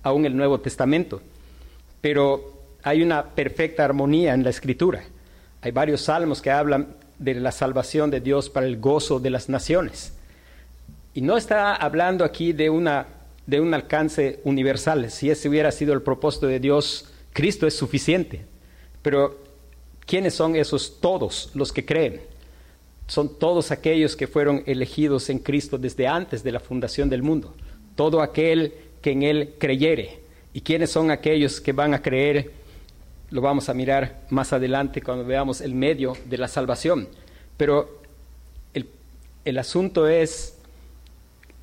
aún 0.01 0.25
el 0.25 0.35
Nuevo 0.35 0.61
Testamento. 0.61 1.21
Pero 1.99 2.53
hay 2.83 3.03
una 3.03 3.31
perfecta 3.35 3.83
armonía 3.83 4.33
en 4.33 4.43
la 4.43 4.49
escritura. 4.49 5.03
Hay 5.61 5.71
varios 5.71 6.01
salmos 6.01 6.41
que 6.41 6.51
hablan 6.51 6.95
de 7.19 7.35
la 7.35 7.51
salvación 7.51 8.09
de 8.09 8.21
Dios 8.21 8.49
para 8.49 8.65
el 8.65 8.79
gozo 8.79 9.19
de 9.19 9.29
las 9.29 9.49
naciones. 9.49 10.13
Y 11.13 11.19
no 11.19 11.35
está 11.35 11.75
hablando 11.75 12.23
aquí 12.23 12.53
de, 12.53 12.69
una, 12.69 13.07
de 13.45 13.59
un 13.59 13.73
alcance 13.73 14.39
universal. 14.45 15.11
Si 15.11 15.29
ese 15.29 15.49
hubiera 15.49 15.73
sido 15.73 15.93
el 15.93 16.01
propósito 16.01 16.47
de 16.47 16.61
Dios, 16.61 17.11
Cristo 17.33 17.67
es 17.67 17.75
suficiente. 17.75 18.45
Pero 19.01 19.46
¿quiénes 20.07 20.33
son 20.33 20.55
esos 20.55 20.99
todos 20.99 21.51
los 21.53 21.71
que 21.71 21.85
creen? 21.85 22.21
Son 23.05 23.37
todos 23.37 23.69
aquellos 23.69 24.15
que 24.15 24.25
fueron 24.25 24.63
elegidos 24.65 25.29
en 25.29 25.37
Cristo 25.37 25.77
desde 25.77 26.07
antes 26.07 26.43
de 26.43 26.51
la 26.51 26.59
fundación 26.59 27.09
del 27.09 27.21
mundo. 27.21 27.53
Todo 27.95 28.21
aquel 28.21 28.73
que 29.03 29.11
en 29.11 29.21
Él 29.21 29.53
creyere. 29.59 30.21
¿Y 30.51 30.61
quiénes 30.61 30.89
son 30.89 31.11
aquellos 31.11 31.61
que 31.61 31.71
van 31.71 31.93
a 31.93 32.01
creer 32.01 32.51
lo 33.29 33.41
vamos 33.41 33.67
a 33.69 33.73
mirar 33.73 34.21
más 34.29 34.53
adelante 34.53 35.01
cuando 35.01 35.25
veamos 35.25 35.61
el 35.61 35.73
medio 35.73 36.15
de 36.25 36.37
la 36.37 36.47
salvación. 36.47 37.09
Pero 37.57 38.01
el, 38.73 38.87
el 39.43 39.57
asunto 39.57 40.07
es, 40.07 40.57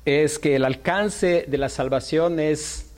es 0.05 0.37
que 0.37 0.55
el 0.55 0.65
alcance 0.65 1.45
de 1.47 1.57
la 1.57 1.69
salvación 1.69 2.39
es, 2.39 2.91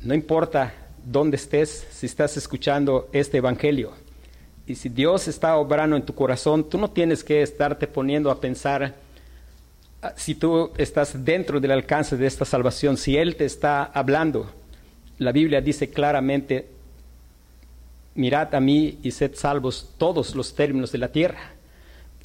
no 0.00 0.14
importa 0.14 0.74
dónde 1.04 1.36
estés, 1.36 1.86
si 1.90 2.06
estás 2.06 2.36
escuchando 2.36 3.08
este 3.12 3.38
Evangelio. 3.38 3.92
Y 4.66 4.74
si 4.76 4.88
Dios 4.88 5.28
está 5.28 5.56
obrando 5.56 5.96
en 5.96 6.04
tu 6.04 6.14
corazón, 6.14 6.68
tú 6.68 6.78
no 6.78 6.90
tienes 6.90 7.22
que 7.22 7.42
estarte 7.42 7.86
poniendo 7.86 8.30
a 8.30 8.40
pensar 8.40 8.94
ah, 10.00 10.12
si 10.16 10.34
tú 10.34 10.70
estás 10.78 11.24
dentro 11.24 11.60
del 11.60 11.70
alcance 11.70 12.16
de 12.16 12.26
esta 12.26 12.44
salvación, 12.44 12.96
si 12.96 13.16
Él 13.16 13.36
te 13.36 13.44
está 13.44 13.84
hablando. 13.84 14.50
La 15.18 15.32
Biblia 15.32 15.60
dice 15.60 15.90
claramente, 15.90 16.66
mirad 18.14 18.54
a 18.54 18.60
mí 18.60 18.98
y 19.02 19.10
sed 19.10 19.34
salvos 19.34 19.90
todos 19.98 20.34
los 20.34 20.54
términos 20.54 20.92
de 20.92 20.98
la 20.98 21.08
tierra. 21.08 21.52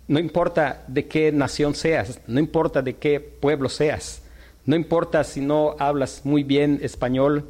No 0.08 0.18
importa 0.18 0.84
de 0.88 1.08
qué 1.08 1.32
nación 1.32 1.76
seas, 1.76 2.20
no 2.26 2.40
importa 2.40 2.82
de 2.82 2.96
qué 2.96 3.20
pueblo 3.20 3.70
seas, 3.70 4.24
no 4.66 4.76
importa 4.76 5.24
si 5.24 5.42
no 5.42 5.76
hablas 5.78 6.22
muy 6.24 6.44
bien 6.44 6.80
español, 6.82 7.46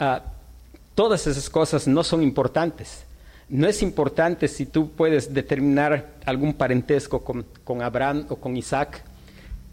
uh, 0.00 0.20
todas 0.94 1.26
esas 1.26 1.50
cosas 1.50 1.86
no 1.86 2.02
son 2.04 2.22
importantes. 2.22 3.04
No 3.48 3.66
es 3.66 3.82
importante 3.82 4.46
si 4.46 4.66
tú 4.66 4.90
puedes 4.90 5.32
determinar 5.32 6.14
algún 6.26 6.52
parentesco 6.52 7.24
con, 7.24 7.46
con 7.64 7.82
Abraham 7.82 8.26
o 8.28 8.36
con 8.36 8.56
Isaac. 8.56 9.02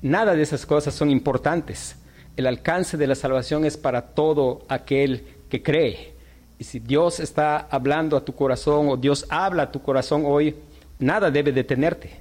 Nada 0.01 0.34
de 0.34 0.44
esas 0.44 0.65
cosas 0.65 0.94
son 0.94 1.10
importantes. 1.10 1.98
El 2.38 2.48
alcance 2.48 2.96
de 2.96 3.08
la 3.08 3.15
salvación 3.15 3.65
es 3.65 3.75
para 3.75 4.01
todo 4.13 4.65
aquel 4.70 5.25
que 5.50 5.62
cree. 5.62 6.13
Y 6.58 6.63
si 6.63 6.79
Dios 6.79 7.20
está 7.20 7.67
hablando 7.70 8.15
a 8.15 8.24
tu 8.24 8.34
corazón 8.34 8.88
o 8.88 8.98
Dios 8.98 9.25
habla 9.29 9.63
a 9.63 9.72
tu 9.72 9.82
corazón 9.82 10.24
hoy, 10.25 10.55
nada 11.00 11.29
debe 11.29 11.51
detenerte, 11.51 12.12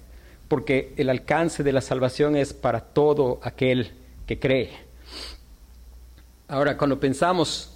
porque 0.49 0.93
el 0.97 1.09
alcance 1.09 1.63
de 1.63 1.73
la 1.73 1.81
salvación 1.81 2.37
es 2.37 2.53
para 2.53 2.81
todo 2.81 3.39
aquel 3.43 3.93
que 4.27 4.39
cree. 4.41 4.71
Ahora, 6.49 6.77
cuando 6.77 6.99
pensamos 6.99 7.71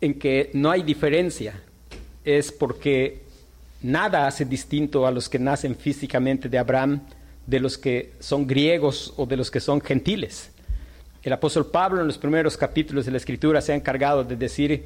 en 0.00 0.18
que 0.18 0.50
no 0.54 0.70
hay 0.70 0.82
diferencia, 0.82 1.62
es 2.24 2.52
porque 2.52 3.22
nada 3.82 4.26
hace 4.26 4.44
distinto 4.44 5.06
a 5.06 5.10
los 5.10 5.28
que 5.28 5.38
nacen 5.38 5.74
físicamente 5.76 6.48
de 6.48 6.58
Abraham 6.58 7.00
de 7.46 7.60
los 7.60 7.78
que 7.78 8.12
son 8.20 8.46
griegos 8.46 9.14
o 9.16 9.26
de 9.26 9.36
los 9.36 9.50
que 9.50 9.60
son 9.60 9.80
gentiles. 9.80 10.50
El 11.22 11.32
apóstol 11.32 11.66
Pablo 11.66 12.00
en 12.00 12.06
los 12.06 12.18
primeros 12.18 12.56
capítulos 12.56 13.04
de 13.04 13.10
la 13.12 13.18
Escritura 13.18 13.60
se 13.60 13.72
ha 13.72 13.76
encargado 13.76 14.24
de 14.24 14.36
decir 14.36 14.84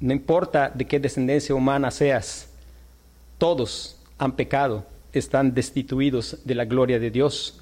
no 0.00 0.12
importa 0.12 0.70
de 0.72 0.86
qué 0.86 1.00
descendencia 1.00 1.54
humana 1.54 1.90
seas, 1.90 2.48
todos 3.36 3.96
han 4.16 4.32
pecado, 4.32 4.86
están 5.12 5.54
destituidos 5.54 6.38
de 6.44 6.54
la 6.54 6.64
gloria 6.64 6.98
de 6.98 7.10
Dios. 7.10 7.60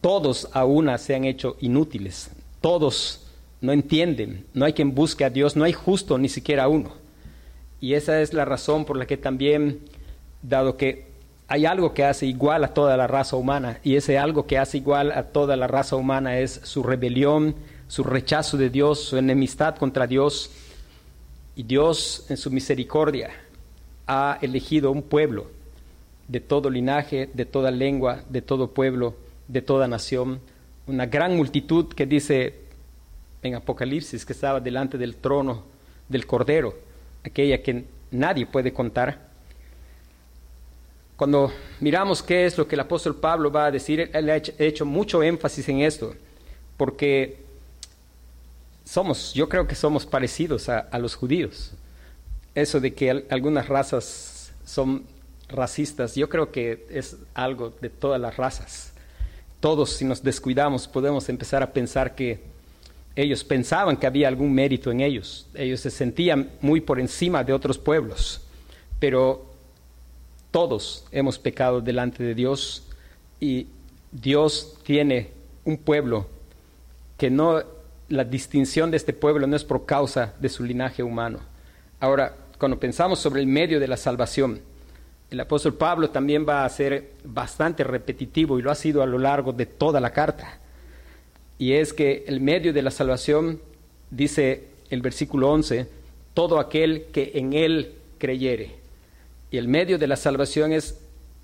Todos 0.00 0.48
a 0.52 0.64
una 0.64 0.98
se 0.98 1.14
han 1.14 1.24
hecho 1.24 1.56
inútiles. 1.60 2.30
Todos 2.60 3.26
no 3.60 3.72
entienden. 3.72 4.44
No 4.52 4.64
hay 4.64 4.74
quien 4.74 4.94
busque 4.94 5.24
a 5.24 5.30
Dios. 5.30 5.56
No 5.56 5.64
hay 5.64 5.72
justo 5.72 6.18
ni 6.18 6.28
siquiera 6.28 6.68
uno. 6.68 6.92
Y 7.84 7.92
esa 7.92 8.22
es 8.22 8.32
la 8.32 8.46
razón 8.46 8.86
por 8.86 8.96
la 8.96 9.04
que 9.04 9.18
también, 9.18 9.80
dado 10.40 10.78
que 10.78 11.04
hay 11.48 11.66
algo 11.66 11.92
que 11.92 12.02
hace 12.02 12.24
igual 12.24 12.64
a 12.64 12.72
toda 12.72 12.96
la 12.96 13.06
raza 13.06 13.36
humana, 13.36 13.78
y 13.84 13.96
ese 13.96 14.16
algo 14.16 14.46
que 14.46 14.56
hace 14.56 14.78
igual 14.78 15.12
a 15.12 15.24
toda 15.24 15.54
la 15.54 15.66
raza 15.66 15.94
humana 15.94 16.38
es 16.38 16.62
su 16.64 16.82
rebelión, 16.82 17.54
su 17.86 18.02
rechazo 18.02 18.56
de 18.56 18.70
Dios, 18.70 19.00
su 19.00 19.18
enemistad 19.18 19.76
contra 19.76 20.06
Dios, 20.06 20.50
y 21.56 21.64
Dios 21.64 22.24
en 22.30 22.38
su 22.38 22.50
misericordia 22.50 23.28
ha 24.06 24.38
elegido 24.40 24.90
un 24.90 25.02
pueblo 25.02 25.48
de 26.26 26.40
todo 26.40 26.70
linaje, 26.70 27.28
de 27.34 27.44
toda 27.44 27.70
lengua, 27.70 28.24
de 28.30 28.40
todo 28.40 28.70
pueblo, 28.70 29.14
de 29.46 29.60
toda 29.60 29.88
nación, 29.88 30.40
una 30.86 31.04
gran 31.04 31.36
multitud 31.36 31.92
que 31.92 32.06
dice 32.06 32.54
en 33.42 33.56
Apocalipsis 33.56 34.24
que 34.24 34.32
estaba 34.32 34.58
delante 34.58 34.96
del 34.96 35.16
trono 35.16 35.64
del 36.08 36.26
Cordero, 36.26 36.83
aquella 37.24 37.62
que 37.62 37.84
nadie 38.10 38.46
puede 38.46 38.72
contar. 38.72 39.18
Cuando 41.16 41.52
miramos 41.80 42.22
qué 42.22 42.44
es 42.44 42.58
lo 42.58 42.66
que 42.66 42.74
el 42.74 42.80
apóstol 42.80 43.16
Pablo 43.16 43.50
va 43.50 43.66
a 43.66 43.70
decir, 43.70 44.10
él 44.12 44.30
ha 44.30 44.36
hecho 44.36 44.84
mucho 44.84 45.22
énfasis 45.22 45.68
en 45.68 45.80
esto, 45.80 46.14
porque 46.76 47.38
somos, 48.84 49.32
yo 49.32 49.48
creo 49.48 49.66
que 49.66 49.74
somos 49.74 50.06
parecidos 50.06 50.68
a, 50.68 50.98
los 50.98 51.14
judíos. 51.14 51.72
Eso 52.54 52.80
de 52.80 52.94
que 52.94 53.24
algunas 53.30 53.68
razas 53.68 54.52
son 54.64 55.04
racistas, 55.48 56.14
yo 56.14 56.28
creo 56.28 56.50
que 56.50 56.86
es 56.90 57.16
algo 57.34 57.72
de 57.80 57.90
todas 57.90 58.20
las 58.20 58.36
razas. 58.36 58.92
Todos, 59.60 59.90
si 59.90 60.04
nos 60.04 60.22
descuidamos, 60.22 60.86
podemos 60.86 61.28
empezar 61.28 61.62
a 61.62 61.72
pensar 61.72 62.14
que 62.14 62.40
ellos 63.16 63.44
pensaban 63.44 63.96
que 63.96 64.06
había 64.06 64.28
algún 64.28 64.52
mérito 64.52 64.90
en 64.90 65.00
ellos. 65.00 65.46
Ellos 65.54 65.80
se 65.80 65.90
sentían 65.90 66.50
muy 66.60 66.80
por 66.80 66.98
encima 66.98 67.44
de 67.44 67.52
otros 67.52 67.78
pueblos. 67.78 68.40
Pero 68.98 69.46
todos 70.50 71.04
hemos 71.12 71.38
pecado 71.38 71.80
delante 71.80 72.22
de 72.22 72.34
Dios 72.34 72.84
y 73.40 73.68
Dios 74.10 74.78
tiene 74.84 75.30
un 75.64 75.78
pueblo 75.78 76.26
que 77.16 77.30
no 77.30 77.62
la 78.08 78.24
distinción 78.24 78.90
de 78.90 78.96
este 78.96 79.12
pueblo 79.12 79.46
no 79.46 79.56
es 79.56 79.64
por 79.64 79.86
causa 79.86 80.34
de 80.38 80.48
su 80.48 80.62
linaje 80.62 81.02
humano. 81.02 81.38
Ahora, 82.00 82.36
cuando 82.58 82.78
pensamos 82.78 83.18
sobre 83.18 83.40
el 83.40 83.46
medio 83.46 83.80
de 83.80 83.88
la 83.88 83.96
salvación, 83.96 84.60
el 85.30 85.40
apóstol 85.40 85.74
Pablo 85.74 86.10
también 86.10 86.46
va 86.46 86.64
a 86.64 86.68
ser 86.68 87.12
bastante 87.24 87.82
repetitivo 87.82 88.58
y 88.58 88.62
lo 88.62 88.70
ha 88.70 88.74
sido 88.74 89.02
a 89.02 89.06
lo 89.06 89.18
largo 89.18 89.52
de 89.52 89.66
toda 89.66 90.00
la 90.00 90.10
carta. 90.10 90.58
Y 91.58 91.72
es 91.72 91.92
que 91.92 92.24
el 92.26 92.40
medio 92.40 92.72
de 92.72 92.82
la 92.82 92.90
salvación, 92.90 93.60
dice 94.10 94.64
el 94.90 95.02
versículo 95.02 95.50
11, 95.50 95.86
todo 96.34 96.58
aquel 96.58 97.06
que 97.12 97.32
en 97.34 97.52
él 97.52 97.92
creyere. 98.18 98.70
Y 99.50 99.58
el 99.58 99.68
medio 99.68 99.98
de 99.98 100.06
la 100.06 100.16
salvación 100.16 100.72
es 100.72 100.98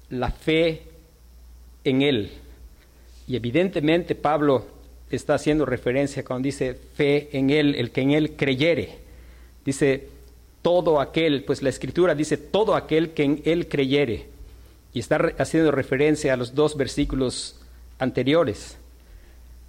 la 0.09 0.31
fe 0.31 0.83
en 1.85 2.03
él. 2.03 2.31
Y 3.29 3.37
evidentemente 3.37 4.17
Pablo 4.17 4.67
está 5.11 5.35
haciendo 5.35 5.67
referencia 5.67 6.25
cuando 6.25 6.47
dice 6.47 6.75
fe 6.75 7.29
en 7.33 7.51
Él, 7.51 7.75
el 7.77 7.91
que 7.91 8.01
en 8.01 8.13
Él 8.13 8.33
creyere. 8.33 8.99
Dice 9.65 10.09
todo 10.63 11.01
aquel, 11.01 11.45
pues 11.45 11.63
la 11.63 11.69
escritura 11.69 12.15
dice 12.15 12.37
todo 12.37 12.75
aquel 12.75 13.11
que 13.11 13.25
en 13.25 13.43
Él 13.45 13.69
creyere. 13.69 14.27
Y 14.93 15.01
está 15.01 15.33
haciendo 15.39 15.71
referencia 15.71 16.33
a 16.33 16.37
los 16.37 16.55
dos 16.55 16.77
versículos 16.77 17.61
anteriores. 17.99 18.77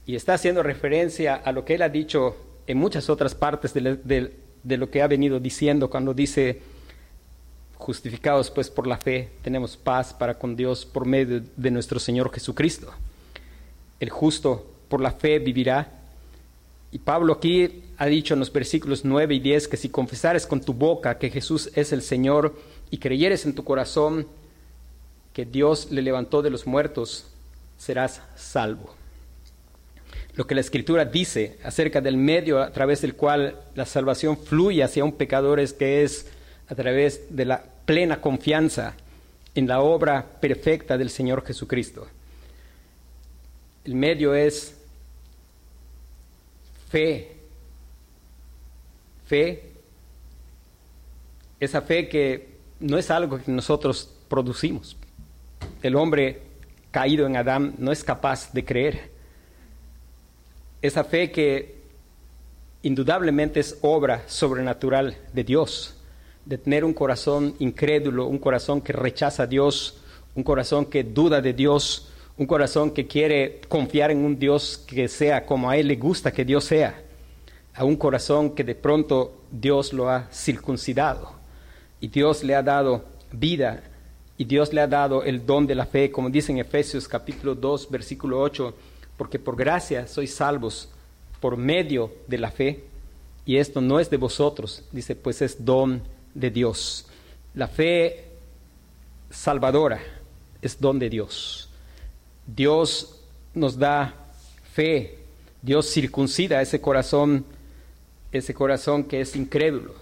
Y 0.05 0.15
está 0.15 0.33
haciendo 0.33 0.63
referencia 0.63 1.35
a 1.35 1.51
lo 1.51 1.63
que 1.63 1.75
Él 1.75 1.81
ha 1.81 1.89
dicho 1.89 2.35
en 2.67 2.77
muchas 2.77 3.09
otras 3.09 3.35
partes 3.35 3.73
de, 3.73 4.77
lo 4.77 4.89
que 4.89 5.01
ha 5.01 5.07
venido 5.07 5.39
diciendo 5.39 5.89
cuando 5.89 6.13
dice, 6.13 6.61
justificados 7.75 8.49
pues 8.51 8.69
por 8.69 8.87
la 8.87 8.97
fe, 8.97 9.31
tenemos 9.41 9.77
paz 9.77 10.13
para 10.13 10.37
con 10.37 10.55
Dios 10.55 10.85
por 10.85 11.05
medio 11.05 11.41
de 11.55 11.71
nuestro 11.71 11.99
Señor 11.99 12.31
Jesucristo. 12.33 12.91
El 13.99 14.09
justo 14.09 14.65
por 14.87 15.01
la 15.01 15.11
fe 15.11 15.39
vivirá. 15.39 15.99
Y 16.91 16.99
Pablo 16.99 17.33
aquí 17.33 17.83
ha 17.97 18.05
dicho 18.07 18.33
en 18.33 18.39
los 18.39 18.51
versículos 18.51 19.05
9 19.05 19.35
y 19.35 19.39
10 19.39 19.67
que 19.67 19.77
si 19.77 19.89
confesares 19.89 20.45
con 20.45 20.61
tu 20.61 20.73
boca 20.73 21.17
que 21.17 21.29
Jesús 21.29 21.71
es 21.75 21.93
el 21.93 22.01
Señor 22.01 22.55
y 22.89 22.97
creyeres 22.97 23.45
en 23.45 23.55
tu 23.55 23.63
corazón 23.63 24.27
que 25.33 25.45
Dios 25.45 25.91
le 25.91 26.01
levantó 26.01 26.41
de 26.41 26.49
los 26.49 26.67
muertos, 26.67 27.27
serás 27.77 28.21
salvo. 28.35 29.00
Lo 30.35 30.47
que 30.47 30.55
la 30.55 30.61
Escritura 30.61 31.05
dice 31.05 31.57
acerca 31.63 31.99
del 31.99 32.17
medio 32.17 32.61
a 32.61 32.71
través 32.71 33.01
del 33.01 33.15
cual 33.15 33.59
la 33.75 33.85
salvación 33.85 34.37
fluye 34.37 34.83
hacia 34.83 35.03
un 35.03 35.13
pecador 35.13 35.59
es 35.59 35.73
que 35.73 36.03
es 36.03 36.27
a 36.69 36.75
través 36.75 37.35
de 37.35 37.45
la 37.45 37.63
plena 37.85 38.21
confianza 38.21 38.93
en 39.55 39.67
la 39.67 39.81
obra 39.81 40.25
perfecta 40.39 40.97
del 40.97 41.09
Señor 41.09 41.45
Jesucristo. 41.45 42.07
El 43.83 43.95
medio 43.95 44.33
es 44.33 44.77
fe, 46.89 47.35
fe, 49.25 49.71
esa 51.59 51.81
fe 51.81 52.07
que 52.07 52.51
no 52.79 52.97
es 52.97 53.11
algo 53.11 53.37
que 53.37 53.51
nosotros 53.51 54.13
producimos. 54.27 54.95
El 55.83 55.95
hombre 55.95 56.41
caído 56.91 57.25
en 57.25 57.37
Adán 57.37 57.75
no 57.77 57.91
es 57.91 58.03
capaz 58.03 58.53
de 58.53 58.63
creer. 58.63 59.10
Esa 60.81 61.03
fe 61.03 61.31
que 61.31 61.75
indudablemente 62.81 63.59
es 63.59 63.77
obra 63.81 64.23
sobrenatural 64.27 65.15
de 65.31 65.43
Dios, 65.43 65.95
de 66.45 66.57
tener 66.57 66.83
un 66.83 66.93
corazón 66.93 67.53
incrédulo, 67.59 68.25
un 68.25 68.39
corazón 68.39 68.81
que 68.81 68.91
rechaza 68.91 69.43
a 69.43 69.47
Dios, 69.47 70.01
un 70.33 70.43
corazón 70.43 70.85
que 70.85 71.03
duda 71.03 71.39
de 71.39 71.53
Dios, 71.53 72.09
un 72.37 72.47
corazón 72.47 72.91
que 72.91 73.05
quiere 73.05 73.61
confiar 73.67 74.09
en 74.09 74.25
un 74.25 74.39
Dios 74.39 74.83
que 74.87 75.07
sea 75.07 75.45
como 75.45 75.69
a 75.69 75.77
Él 75.77 75.87
le 75.87 75.97
gusta 75.97 76.31
que 76.31 76.45
Dios 76.45 76.63
sea, 76.63 76.99
a 77.75 77.83
un 77.83 77.95
corazón 77.95 78.55
que 78.55 78.63
de 78.63 78.73
pronto 78.73 79.43
Dios 79.51 79.93
lo 79.93 80.09
ha 80.09 80.27
circuncidado. 80.31 81.33
Y 81.99 82.07
Dios 82.07 82.43
le 82.43 82.55
ha 82.55 82.63
dado 82.63 83.05
vida 83.31 83.83
y 84.35 84.45
Dios 84.45 84.73
le 84.73 84.81
ha 84.81 84.87
dado 84.87 85.23
el 85.23 85.45
don 85.45 85.67
de 85.67 85.75
la 85.75 85.85
fe, 85.85 86.09
como 86.09 86.31
dice 86.31 86.51
en 86.51 86.57
Efesios 86.57 87.07
capítulo 87.07 87.53
2, 87.53 87.91
versículo 87.91 88.41
8, 88.41 88.73
porque 89.21 89.37
por 89.37 89.55
gracia 89.55 90.07
sois 90.07 90.33
salvos 90.33 90.89
por 91.39 91.55
medio 91.55 92.11
de 92.25 92.39
la 92.39 92.49
fe, 92.49 92.83
y 93.45 93.57
esto 93.57 93.79
no 93.79 93.99
es 93.99 94.09
de 94.09 94.17
vosotros, 94.17 94.83
dice, 94.91 95.15
pues 95.15 95.43
es 95.43 95.63
don 95.63 96.01
de 96.33 96.49
Dios. 96.49 97.05
La 97.53 97.67
fe 97.67 98.29
salvadora 99.29 99.99
es 100.59 100.81
don 100.81 100.97
de 100.97 101.07
Dios. 101.07 101.69
Dios 102.47 103.21
nos 103.53 103.77
da 103.77 104.11
fe, 104.73 105.19
Dios 105.61 105.85
circuncida 105.85 106.59
ese 106.59 106.81
corazón, 106.81 107.45
ese 108.31 108.55
corazón 108.55 109.03
que 109.03 109.21
es 109.21 109.35
incrédulo, 109.35 109.93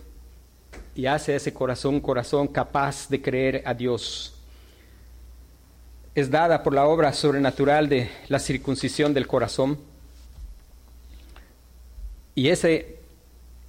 y 0.95 1.07
hace 1.07 1.35
ese 1.35 1.53
corazón 1.53 1.95
un 1.95 1.99
corazón 1.99 2.47
capaz 2.47 3.09
de 3.09 3.21
creer 3.21 3.63
a 3.65 3.73
Dios. 3.73 4.38
Es 6.15 6.29
dada 6.31 6.63
por 6.63 6.73
la 6.73 6.85
obra 6.85 7.13
sobrenatural 7.13 7.87
de 7.87 8.09
la 8.27 8.39
circuncisión 8.39 9.13
del 9.13 9.27
corazón 9.27 9.77
y 12.39 12.47
ese 12.47 12.95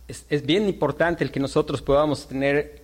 es, 0.07 0.47
bien 0.47 0.69
importante 0.69 1.25
el 1.25 1.33
que 1.33 1.41
nosotros 1.41 1.83
podamos 1.83 2.29
tener 2.29 2.83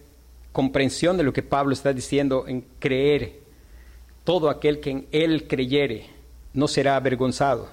comprensión 0.50 1.16
de 1.16 1.22
lo 1.22 1.32
que 1.32 1.44
Pablo 1.44 1.72
está 1.72 1.92
diciendo 1.92 2.46
en 2.48 2.64
creer. 2.80 3.34
Todo 4.24 4.50
aquel 4.50 4.80
que 4.80 4.90
en 4.90 5.06
él 5.12 5.46
creyere 5.46 6.06
no 6.54 6.66
será 6.66 6.96
avergonzado. 6.96 7.68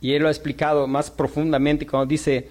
Y 0.00 0.12
él 0.12 0.22
lo 0.22 0.28
ha 0.28 0.30
explicado 0.30 0.86
más 0.86 1.10
profundamente 1.10 1.84
cuando 1.84 2.06
dice 2.06 2.48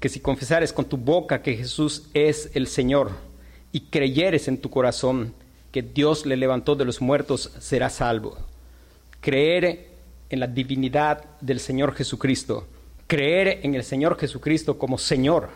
que 0.00 0.08
si 0.08 0.18
confesares 0.18 0.72
con 0.72 0.86
tu 0.86 0.96
boca 0.96 1.42
que 1.42 1.54
Jesús 1.54 2.04
es 2.14 2.50
el 2.54 2.68
Señor 2.68 3.10
y 3.70 3.80
creyeres 3.80 4.48
en 4.48 4.56
tu 4.56 4.70
corazón 4.70 5.34
que 5.72 5.82
Dios 5.82 6.26
le 6.26 6.36
levantó 6.36 6.76
de 6.76 6.84
los 6.84 7.00
muertos, 7.00 7.50
serás 7.58 7.94
salvo. 7.94 8.38
Creer 9.20 9.88
en 10.30 10.40
la 10.40 10.46
divinidad 10.46 11.24
del 11.40 11.58
Señor 11.58 11.94
Jesucristo 11.94 12.68
creer 13.12 13.60
en 13.62 13.74
el 13.74 13.84
Señor 13.84 14.18
Jesucristo 14.18 14.78
como 14.78 14.96
Señor. 14.96 15.50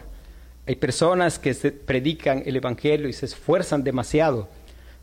Hay 0.67 0.77
personas 0.77 1.39
que 1.39 1.55
se 1.55 1.73
predican 1.73 2.43
el 2.45 2.57
Evangelio 2.57 3.09
y 3.09 3.15
se 3.15 3.25
esfuerzan 3.25 3.83
demasiado 3.83 4.51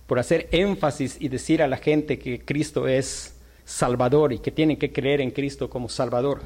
por 0.05 0.19
hacer 0.19 0.49
énfasis 0.51 1.17
y 1.19 1.29
decir 1.29 1.63
a 1.63 1.67
la 1.67 1.77
gente 1.77 2.19
que 2.19 2.45
Cristo 2.45 2.87
es 2.87 3.33
Salvador 3.65 4.33
y 4.33 4.37
que 4.37 4.51
tienen 4.51 4.77
que 4.77 4.93
creer 4.93 5.19
en 5.19 5.31
Cristo 5.31 5.67
como 5.67 5.89
Salvador. 5.89 6.41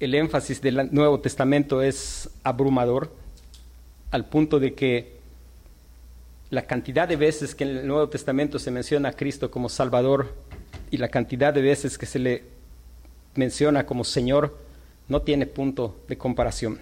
El 0.00 0.16
énfasis 0.16 0.60
del 0.60 0.92
Nuevo 0.92 1.20
Testamento 1.20 1.80
es 1.80 2.28
abrumador 2.42 3.14
al 4.10 4.28
punto 4.28 4.58
de 4.58 4.74
que 4.74 5.19
la 6.50 6.66
cantidad 6.66 7.06
de 7.06 7.16
veces 7.16 7.54
que 7.54 7.64
en 7.64 7.76
el 7.78 7.86
Nuevo 7.86 8.08
Testamento 8.08 8.58
se 8.58 8.70
menciona 8.70 9.10
a 9.10 9.12
Cristo 9.12 9.50
como 9.50 9.68
Salvador 9.68 10.34
y 10.90 10.96
la 10.96 11.08
cantidad 11.08 11.54
de 11.54 11.62
veces 11.62 11.96
que 11.96 12.06
se 12.06 12.18
le 12.18 12.44
menciona 13.36 13.86
como 13.86 14.02
Señor 14.02 14.58
no 15.08 15.22
tiene 15.22 15.46
punto 15.46 15.96
de 16.08 16.18
comparación. 16.18 16.80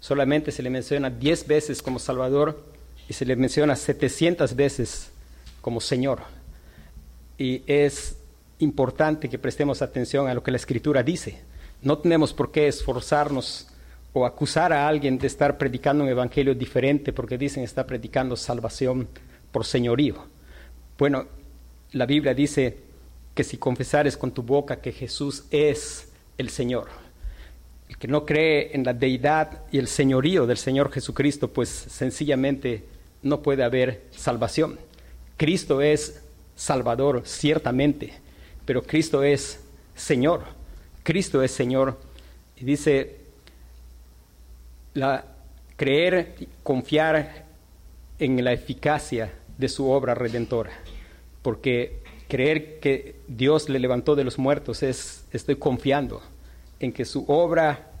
Solamente 0.00 0.50
se 0.50 0.62
le 0.62 0.70
menciona 0.70 1.10
diez 1.10 1.46
veces 1.46 1.82
como 1.82 1.98
Salvador 1.98 2.64
y 3.08 3.12
se 3.12 3.26
le 3.26 3.36
menciona 3.36 3.76
700 3.76 4.56
veces 4.56 5.10
como 5.60 5.80
Señor. 5.80 6.20
Y 7.38 7.62
es 7.66 8.16
importante 8.58 9.28
que 9.28 9.38
prestemos 9.38 9.82
atención 9.82 10.28
a 10.28 10.34
lo 10.34 10.42
que 10.42 10.50
la 10.50 10.56
Escritura 10.56 11.02
dice. 11.02 11.40
No 11.82 11.98
tenemos 11.98 12.32
por 12.32 12.50
qué 12.50 12.68
esforzarnos 12.68 13.68
o 14.18 14.24
acusar 14.24 14.72
a 14.72 14.88
alguien 14.88 15.18
de 15.18 15.26
estar 15.26 15.58
predicando 15.58 16.02
un 16.02 16.08
evangelio 16.08 16.54
diferente 16.54 17.12
porque 17.12 17.36
dicen 17.36 17.62
está 17.62 17.86
predicando 17.86 18.34
salvación 18.34 19.06
por 19.52 19.66
señorío. 19.66 20.24
Bueno, 20.96 21.26
la 21.92 22.06
Biblia 22.06 22.32
dice 22.32 22.78
que 23.34 23.44
si 23.44 23.58
confesares 23.58 24.16
con 24.16 24.30
tu 24.30 24.42
boca 24.42 24.80
que 24.80 24.90
Jesús 24.90 25.44
es 25.50 26.08
el 26.38 26.48
Señor. 26.48 26.88
El 27.90 27.98
que 27.98 28.08
no 28.08 28.24
cree 28.24 28.70
en 28.74 28.84
la 28.84 28.94
deidad 28.94 29.64
y 29.70 29.76
el 29.76 29.86
señorío 29.86 30.46
del 30.46 30.56
Señor 30.56 30.90
Jesucristo, 30.90 31.52
pues 31.52 31.68
sencillamente 31.68 32.84
no 33.20 33.42
puede 33.42 33.64
haber 33.64 34.04
salvación. 34.12 34.78
Cristo 35.36 35.82
es 35.82 36.22
Salvador, 36.54 37.20
ciertamente, 37.26 38.14
pero 38.64 38.82
Cristo 38.82 39.22
es 39.22 39.60
Señor. 39.94 40.44
Cristo 41.02 41.42
es 41.42 41.50
Señor. 41.50 42.00
Y 42.56 42.64
dice, 42.64 43.25
la, 44.96 45.24
creer, 45.76 46.34
confiar 46.62 47.44
en 48.18 48.42
la 48.42 48.52
eficacia 48.52 49.32
de 49.56 49.68
su 49.68 49.88
obra 49.88 50.14
redentora, 50.14 50.72
porque 51.42 52.02
Creer 52.28 52.80
que 52.80 53.20
Dios 53.28 53.68
le 53.68 53.78
levantó 53.78 54.16
de 54.16 54.24
los 54.24 54.38
muertos 54.38 54.82
es, 54.82 55.24
estoy 55.30 55.56
confiando 55.56 56.22
en 56.80 56.92
que 56.92 57.04
su 57.04 57.24
obra 57.28 57.92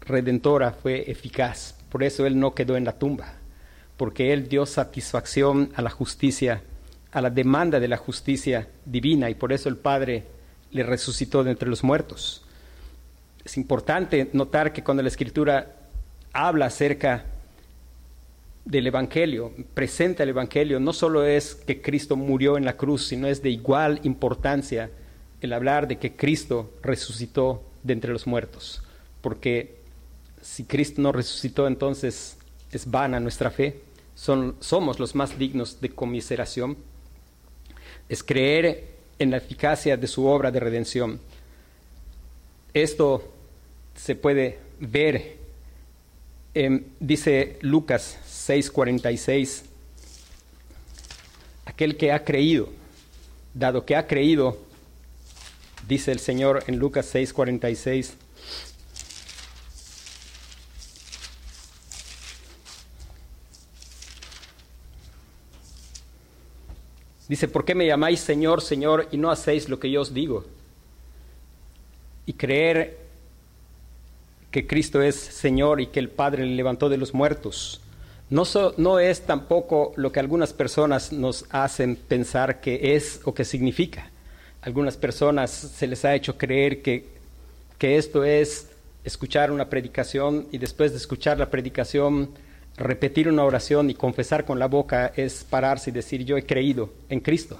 redentora 0.00 0.72
fue 0.72 1.10
eficaz. 1.10 1.76
Por 1.88 2.02
eso 2.02 2.26
Él 2.26 2.38
no 2.38 2.54
quedó 2.54 2.76
en 2.76 2.84
la 2.84 2.98
tumba, 2.98 3.32
porque 3.96 4.34
Él 4.34 4.48
dio 4.48 4.66
satisfacción 4.66 5.72
a 5.74 5.80
la 5.80 5.88
justicia, 5.88 6.62
a 7.10 7.22
la 7.22 7.30
demanda 7.30 7.80
de 7.80 7.88
la 7.88 7.96
justicia 7.96 8.68
divina, 8.84 9.30
y 9.30 9.34
por 9.34 9.50
eso 9.50 9.70
el 9.70 9.78
Padre 9.78 10.24
le 10.72 10.82
resucitó 10.82 11.42
de 11.42 11.52
entre 11.52 11.70
los 11.70 11.82
muertos. 11.82 12.44
Es 13.42 13.56
importante 13.56 14.28
notar 14.34 14.74
que 14.74 14.84
cuando 14.84 15.02
la 15.02 15.08
Escritura 15.08 15.74
habla 16.32 16.66
acerca 16.66 17.26
del 18.64 18.86
Evangelio, 18.86 19.52
presenta 19.74 20.22
el 20.22 20.28
Evangelio, 20.28 20.78
no 20.80 20.92
solo 20.92 21.24
es 21.24 21.54
que 21.54 21.80
Cristo 21.80 22.16
murió 22.16 22.56
en 22.56 22.64
la 22.64 22.76
cruz, 22.76 23.06
sino 23.06 23.26
es 23.26 23.42
de 23.42 23.50
igual 23.50 24.00
importancia 24.04 24.90
el 25.40 25.52
hablar 25.52 25.88
de 25.88 25.98
que 25.98 26.14
Cristo 26.14 26.70
resucitó 26.82 27.62
de 27.82 27.94
entre 27.94 28.12
los 28.12 28.26
muertos. 28.26 28.82
Porque 29.22 29.80
si 30.40 30.64
Cristo 30.64 31.02
no 31.02 31.12
resucitó, 31.12 31.66
entonces 31.66 32.36
es 32.70 32.90
vana 32.90 33.20
nuestra 33.20 33.50
fe, 33.50 33.80
Son, 34.14 34.56
somos 34.60 34.98
los 34.98 35.14
más 35.14 35.38
dignos 35.38 35.80
de 35.80 35.88
conmiseración. 35.88 36.76
Es 38.08 38.22
creer 38.22 38.96
en 39.18 39.30
la 39.30 39.38
eficacia 39.38 39.96
de 39.96 40.06
su 40.06 40.26
obra 40.26 40.50
de 40.50 40.60
redención. 40.60 41.20
Esto 42.74 43.32
se 43.94 44.14
puede 44.14 44.58
ver, 44.78 45.38
dice 46.54 47.58
Lucas 47.60 48.18
6:46, 48.26 49.62
aquel 51.64 51.96
que 51.96 52.12
ha 52.12 52.24
creído, 52.24 52.68
dado 53.54 53.84
que 53.84 53.96
ha 53.96 54.06
creído, 54.06 54.58
dice 55.86 56.12
el 56.12 56.18
Señor 56.18 56.64
en 56.66 56.78
Lucas 56.78 57.06
6:46, 57.14 58.14
Dice, 67.30 67.46
¿por 67.46 67.64
qué 67.64 67.76
me 67.76 67.86
llamáis 67.86 68.18
Señor, 68.18 68.60
Señor 68.60 69.06
y 69.12 69.16
no 69.16 69.30
hacéis 69.30 69.68
lo 69.68 69.78
que 69.78 69.88
yo 69.88 70.00
os 70.00 70.12
digo? 70.12 70.44
Y 72.26 72.32
creer 72.32 73.09
que 74.50 74.66
Cristo 74.66 75.02
es 75.02 75.16
Señor 75.16 75.80
y 75.80 75.86
que 75.86 76.00
el 76.00 76.08
Padre 76.08 76.44
le 76.44 76.54
levantó 76.54 76.88
de 76.88 76.96
los 76.96 77.14
muertos 77.14 77.80
no, 78.30 79.00
es 79.00 79.22
tampoco 79.22 79.92
lo 79.96 80.12
que 80.12 80.20
algunas 80.20 80.52
personas 80.52 81.12
nos 81.12 81.46
hacen 81.50 81.96
pensar 81.96 82.60
que 82.60 82.94
es 82.94 83.20
o 83.24 83.34
que 83.34 83.44
significa. 83.44 84.08
Algunas 84.62 84.96
personas 84.96 85.50
se 85.50 85.88
les 85.88 86.04
ha 86.04 86.14
hecho 86.14 86.38
creer 86.38 86.80
que, 86.80 87.08
que 87.76 87.96
esto 87.96 88.22
es 88.22 88.70
escuchar 89.02 89.50
una 89.50 89.68
predicación 89.68 90.46
y 90.52 90.58
después 90.58 90.92
de 90.92 90.98
escuchar 90.98 91.38
la 91.38 91.50
predicación 91.50 92.30
repetir 92.76 93.28
una 93.28 93.42
oración 93.42 93.90
y 93.90 93.94
confesar 93.94 94.44
con 94.44 94.60
la 94.60 94.66
boca 94.66 95.12
es 95.16 95.42
pararse 95.42 95.90
y 95.90 95.92
decir 95.92 96.24
yo 96.24 96.36
he 96.36 96.46
creído 96.46 96.90
en 97.08 97.18
Cristo. 97.18 97.58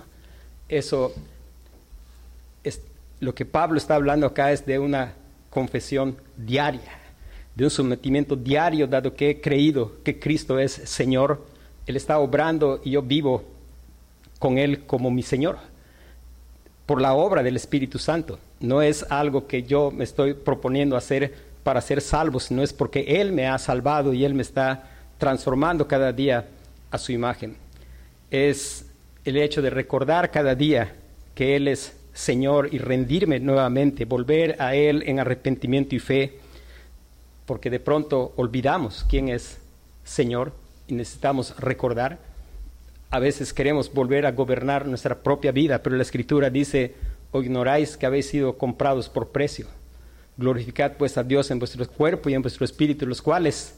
Eso 0.69 1.13
es 2.63 2.81
lo 3.19 3.35
que 3.35 3.45
Pablo 3.45 3.77
está 3.77 3.97
hablando 3.97 4.25
acá 4.29 4.53
es 4.53 4.65
de 4.67 4.79
una 4.79 5.15
confesión 5.51 6.17
diaria, 6.37 6.99
de 7.55 7.65
un 7.65 7.71
sometimiento 7.71 8.37
diario, 8.37 8.87
dado 8.87 9.15
que 9.15 9.31
he 9.31 9.41
creído 9.41 10.03
que 10.03 10.19
Cristo 10.19 10.59
es 10.59 10.73
Señor. 10.73 11.45
Él 11.87 11.97
está 11.97 12.19
obrando 12.19 12.81
y 12.85 12.93
yo 12.93 13.03
vivo 13.03 13.45
con 14.39 14.57
Él 14.57 14.87
como 14.87 15.11
mi 15.11 15.23
Señor, 15.23 15.59
por 16.87 17.01
la 17.01 17.13
obra 17.13 17.43
del 17.43 17.57
Espíritu 17.57 17.99
Santo. 17.99 18.39
No 18.61 18.81
es 18.81 19.05
algo 19.11 19.47
que 19.47 19.65
yo 19.65 19.91
me 19.91 20.05
estoy 20.05 20.35
proponiendo 20.35 20.97
hacer 20.97 21.35
para 21.63 21.81
ser 21.81 22.01
salvo, 22.01 22.41
sino 22.41 22.63
es 22.63 22.73
porque 22.73 23.21
Él 23.21 23.33
me 23.33 23.47
ha 23.47 23.59
salvado 23.59 24.15
y 24.15 24.25
Él 24.25 24.35
me 24.35 24.43
está 24.43 24.89
transformando 25.19 25.87
cada 25.87 26.13
día 26.13 26.47
a 26.91 26.99
su 26.99 27.13
imagen. 27.13 27.57
Es 28.31 28.87
el 29.25 29.37
hecho 29.37 29.61
de 29.61 29.71
recordar 29.71 30.31
cada 30.31 30.55
día 30.55 30.95
que 31.35 31.57
Él 31.57 31.69
es 31.69 32.00
Señor 32.21 32.69
y 32.71 32.77
rendirme 32.77 33.41
nuevamente, 33.41 34.05
volver 34.05 34.61
a 34.61 34.75
Él 34.75 35.03
en 35.07 35.19
arrepentimiento 35.19 35.95
y 35.95 36.01
fe, 36.01 36.39
porque 37.47 37.71
de 37.71 37.81
pronto 37.81 38.35
olvidamos 38.37 39.07
quién 39.09 39.31
es 39.31 39.59
Señor 40.05 40.53
y 40.87 40.93
necesitamos 40.93 41.59
recordar. 41.59 42.19
A 43.09 43.21
veces 43.21 43.55
queremos 43.55 43.91
volver 43.93 44.27
a 44.27 44.33
gobernar 44.33 44.87
nuestra 44.87 45.23
propia 45.23 45.51
vida, 45.51 45.83
pero 45.83 45.97
la 45.97 46.03
Escritura 46.03 46.51
dice, 46.51 46.95
o 47.33 47.43
ignoráis 47.43 47.97
que 47.97 48.05
habéis 48.05 48.29
sido 48.29 48.59
comprados 48.59 49.09
por 49.09 49.29
precio. 49.29 49.67
Glorificad 50.37 50.93
pues 50.99 51.17
a 51.17 51.25
Dios 51.25 51.51
en 51.51 51.59
vuestro 51.59 51.89
cuerpo 51.89 52.29
y 52.29 52.35
en 52.35 52.43
vuestro 52.43 52.67
espíritu, 52.67 53.07
los 53.07 53.23
cuales 53.23 53.77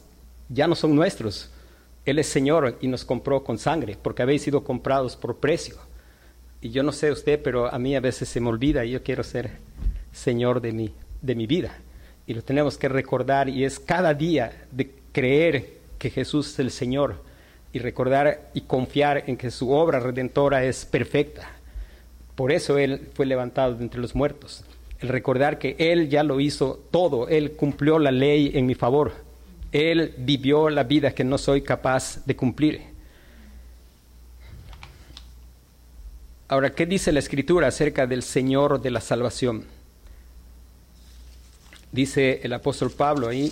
ya 0.49 0.67
no 0.67 0.75
son 0.75 0.93
nuestros. 0.93 1.49
Él 2.03 2.19
es 2.19 2.27
Señor 2.27 2.77
y 2.81 2.89
nos 2.89 3.05
compró 3.05 3.41
con 3.41 3.57
sangre, 3.57 3.97
porque 4.01 4.21
habéis 4.21 4.41
sido 4.41 4.65
comprados 4.65 5.15
por 5.15 5.37
precio 5.37 5.77
y 6.63 6.69
yo 6.69 6.81
no 6.81 6.93
sé 6.93 7.11
usted, 7.11 7.41
pero 7.43 7.71
a 7.71 7.77
mí 7.77 7.93
a 7.93 7.99
veces 7.99 8.29
se 8.29 8.39
me 8.39 8.47
olvida 8.47 8.85
y 8.85 8.91
yo 8.91 9.03
quiero 9.03 9.21
ser 9.21 9.51
Señor 10.13 10.61
de 10.61 10.71
mi, 10.71 10.93
de 11.21 11.35
mi 11.35 11.45
vida. 11.45 11.75
Y 12.25 12.33
lo 12.33 12.41
tenemos 12.41 12.77
que 12.77 12.87
recordar 12.87 13.49
y 13.49 13.65
es 13.65 13.81
cada 13.81 14.13
día 14.13 14.63
de 14.71 14.89
creer 15.11 15.73
que 15.99 16.09
Jesús 16.09 16.53
es 16.53 16.59
el 16.59 16.71
Señor 16.71 17.21
y 17.73 17.79
recordar 17.79 18.49
y 18.53 18.61
confiar 18.61 19.25
en 19.27 19.35
que 19.35 19.51
su 19.51 19.71
obra 19.71 19.99
redentora 19.99 20.63
es 20.63 20.85
perfecta. 20.85 21.49
Por 22.33 22.53
eso 22.53 22.77
Él 22.77 23.09
fue 23.13 23.25
levantado 23.25 23.75
de 23.75 23.83
entre 23.83 23.99
los 23.99 24.15
muertos. 24.15 24.63
El 25.01 25.09
recordar 25.09 25.59
que 25.59 25.75
Él 25.77 26.07
ya 26.07 26.23
lo 26.23 26.39
hizo 26.39 26.79
todo, 26.91 27.27
Él 27.27 27.57
cumplió 27.57 27.99
la 27.99 28.11
ley 28.11 28.51
en 28.53 28.65
mi 28.67 28.75
favor, 28.75 29.11
Él 29.73 30.13
vivió 30.17 30.69
la 30.69 30.85
vida 30.85 31.13
que 31.13 31.25
no 31.25 31.37
soy 31.37 31.61
capaz 31.61 32.25
de 32.25 32.37
cumplir. 32.37 32.92
Ahora, 36.53 36.75
¿qué 36.75 36.85
dice 36.85 37.11
la 37.11 37.17
escritura 37.17 37.65
acerca 37.65 38.05
del 38.05 38.21
Señor 38.21 38.79
de 38.79 38.91
la 38.91 39.01
salvación? 39.01 39.65
Dice 41.91 42.41
el 42.43 42.53
apóstol 42.53 42.91
Pablo 42.91 43.27
ahí. 43.27 43.51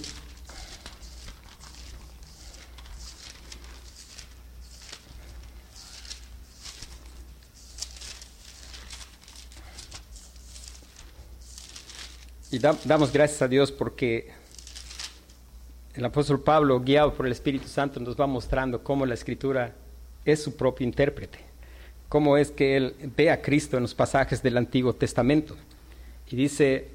Y 12.52 12.60
damos 12.60 13.12
gracias 13.12 13.42
a 13.42 13.48
Dios 13.48 13.72
porque 13.72 14.32
el 15.96 16.06
apóstol 16.06 16.44
Pablo, 16.44 16.80
guiado 16.82 17.16
por 17.16 17.26
el 17.26 17.32
Espíritu 17.32 17.68
Santo, 17.68 18.00
nos 18.00 18.16
va 18.16 18.28
mostrando 18.28 18.84
cómo 18.84 19.08
la 19.08 19.16
escritura 19.16 19.74
es 20.24 20.44
su 20.44 20.56
propio 20.56 20.86
intérprete 20.86 21.51
cómo 22.12 22.36
es 22.36 22.52
que 22.52 22.76
él 22.76 22.94
ve 23.16 23.32
a 23.32 23.42
Cristo 23.42 23.78
en 23.78 23.84
los 23.84 23.96
pasajes 23.96 24.44
del 24.44 24.58
Antiguo 24.58 24.92
Testamento. 24.92 25.56
Y 26.30 26.36
dice 26.36 26.90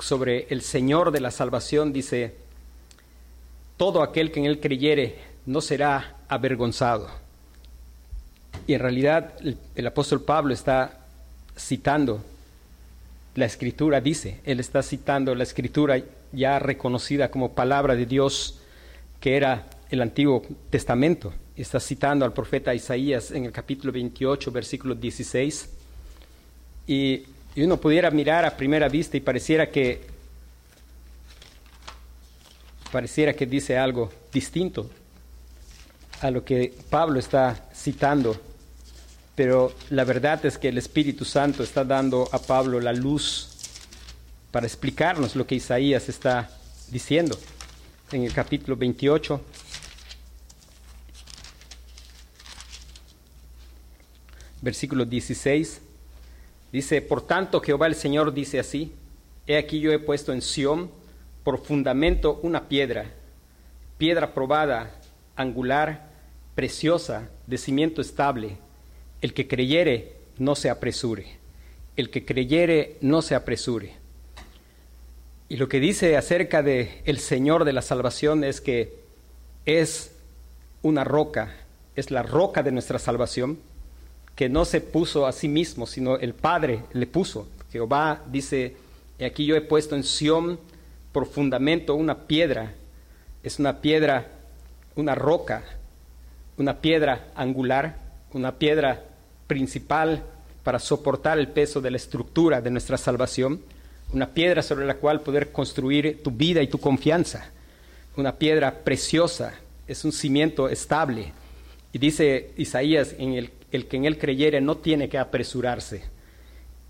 sobre 0.00 0.48
el 0.50 0.62
Señor 0.62 1.12
de 1.12 1.20
la 1.20 1.30
salvación, 1.30 1.92
dice, 1.92 2.34
todo 3.76 4.02
aquel 4.02 4.32
que 4.32 4.40
en 4.40 4.46
él 4.46 4.58
creyere 4.58 5.20
no 5.46 5.60
será 5.60 6.16
avergonzado. 6.26 7.08
Y 8.66 8.74
en 8.74 8.80
realidad 8.80 9.34
el, 9.44 9.58
el 9.76 9.86
apóstol 9.86 10.20
Pablo 10.22 10.52
está 10.52 11.06
citando 11.56 12.20
la 13.36 13.44
escritura, 13.44 14.00
dice, 14.00 14.40
él 14.44 14.58
está 14.58 14.82
citando 14.82 15.36
la 15.36 15.44
escritura 15.44 16.02
ya 16.32 16.58
reconocida 16.58 17.30
como 17.30 17.52
palabra 17.52 17.94
de 17.94 18.06
Dios, 18.06 18.58
que 19.20 19.36
era 19.36 19.66
el 19.88 20.02
Antiguo 20.02 20.42
Testamento 20.70 21.32
está 21.62 21.80
citando 21.80 22.24
al 22.24 22.32
profeta 22.32 22.74
Isaías 22.74 23.30
en 23.30 23.44
el 23.44 23.52
capítulo 23.52 23.92
28, 23.92 24.50
versículo 24.50 24.94
16. 24.94 25.68
Y, 26.86 27.24
y 27.54 27.62
uno 27.62 27.78
pudiera 27.78 28.10
mirar 28.10 28.44
a 28.44 28.56
primera 28.56 28.88
vista 28.88 29.16
y 29.16 29.20
pareciera 29.20 29.70
que 29.70 30.16
pareciera 32.92 33.34
que 33.34 33.46
dice 33.46 33.76
algo 33.76 34.10
distinto 34.32 34.88
a 36.20 36.30
lo 36.30 36.44
que 36.44 36.72
Pablo 36.88 37.18
está 37.18 37.68
citando, 37.74 38.40
pero 39.34 39.74
la 39.90 40.04
verdad 40.04 40.44
es 40.46 40.56
que 40.56 40.68
el 40.68 40.78
Espíritu 40.78 41.24
Santo 41.24 41.62
está 41.62 41.84
dando 41.84 42.28
a 42.32 42.38
Pablo 42.38 42.80
la 42.80 42.92
luz 42.92 43.50
para 44.50 44.66
explicarnos 44.66 45.36
lo 45.36 45.46
que 45.46 45.56
Isaías 45.56 46.08
está 46.08 46.50
diciendo. 46.90 47.38
En 48.12 48.22
el 48.22 48.32
capítulo 48.32 48.76
28, 48.76 49.40
versículo 54.66 55.04
16, 55.04 55.80
dice, 56.72 57.00
por 57.00 57.24
tanto 57.24 57.60
Jehová 57.60 57.86
el 57.86 57.94
Señor 57.94 58.34
dice 58.34 58.58
así, 58.58 58.92
he 59.46 59.56
aquí 59.58 59.78
yo 59.78 59.92
he 59.92 60.00
puesto 60.00 60.32
en 60.32 60.42
Sión 60.42 60.90
por 61.44 61.64
fundamento 61.64 62.40
una 62.42 62.68
piedra, 62.68 63.12
piedra 63.96 64.34
probada, 64.34 64.90
angular, 65.36 66.10
preciosa, 66.56 67.28
de 67.46 67.58
cimiento 67.58 68.00
estable. 68.00 68.56
El 69.20 69.34
que 69.34 69.46
creyere, 69.46 70.16
no 70.36 70.56
se 70.56 70.68
apresure. 70.68 71.26
El 71.96 72.10
que 72.10 72.24
creyere, 72.24 72.96
no 73.00 73.22
se 73.22 73.36
apresure. 73.36 73.94
Y 75.48 75.58
lo 75.58 75.68
que 75.68 75.78
dice 75.78 76.16
acerca 76.16 76.64
de 76.64 77.02
el 77.04 77.20
Señor 77.20 77.64
de 77.64 77.72
la 77.72 77.82
salvación 77.82 78.42
es 78.42 78.60
que 78.60 78.98
es 79.64 80.10
una 80.82 81.04
roca, 81.04 81.54
es 81.94 82.10
la 82.10 82.24
roca 82.24 82.64
de 82.64 82.72
nuestra 82.72 82.98
salvación 82.98 83.60
que 84.36 84.48
no 84.50 84.64
se 84.66 84.82
puso 84.82 85.26
a 85.26 85.32
sí 85.32 85.48
mismo, 85.48 85.86
sino 85.86 86.18
el 86.18 86.34
Padre 86.34 86.82
le 86.92 87.06
puso. 87.06 87.48
Jehová 87.72 88.22
dice, 88.30 88.76
aquí 89.24 89.46
yo 89.46 89.56
he 89.56 89.62
puesto 89.62 89.96
en 89.96 90.04
Sión 90.04 90.60
por 91.10 91.26
fundamento 91.26 91.94
una 91.94 92.26
piedra, 92.26 92.74
es 93.42 93.58
una 93.58 93.80
piedra, 93.80 94.28
una 94.94 95.14
roca, 95.14 95.64
una 96.58 96.80
piedra 96.80 97.28
angular, 97.34 97.96
una 98.32 98.58
piedra 98.58 99.04
principal 99.46 100.22
para 100.62 100.78
soportar 100.78 101.38
el 101.38 101.48
peso 101.48 101.80
de 101.80 101.90
la 101.90 101.96
estructura 101.96 102.60
de 102.60 102.70
nuestra 102.70 102.98
salvación, 102.98 103.62
una 104.12 104.34
piedra 104.34 104.62
sobre 104.62 104.84
la 104.84 104.96
cual 104.96 105.22
poder 105.22 105.50
construir 105.50 106.22
tu 106.22 106.30
vida 106.30 106.62
y 106.62 106.68
tu 106.68 106.78
confianza, 106.78 107.50
una 108.16 108.36
piedra 108.36 108.80
preciosa, 108.84 109.54
es 109.86 110.04
un 110.04 110.12
cimiento 110.12 110.68
estable. 110.68 111.32
Y 111.92 111.98
dice 111.98 112.50
Isaías 112.56 113.14
en 113.18 113.32
el 113.34 113.50
el 113.72 113.86
que 113.86 113.96
en 113.96 114.04
él 114.04 114.18
creyere 114.18 114.60
no 114.60 114.76
tiene 114.76 115.08
que 115.08 115.18
apresurarse. 115.18 116.04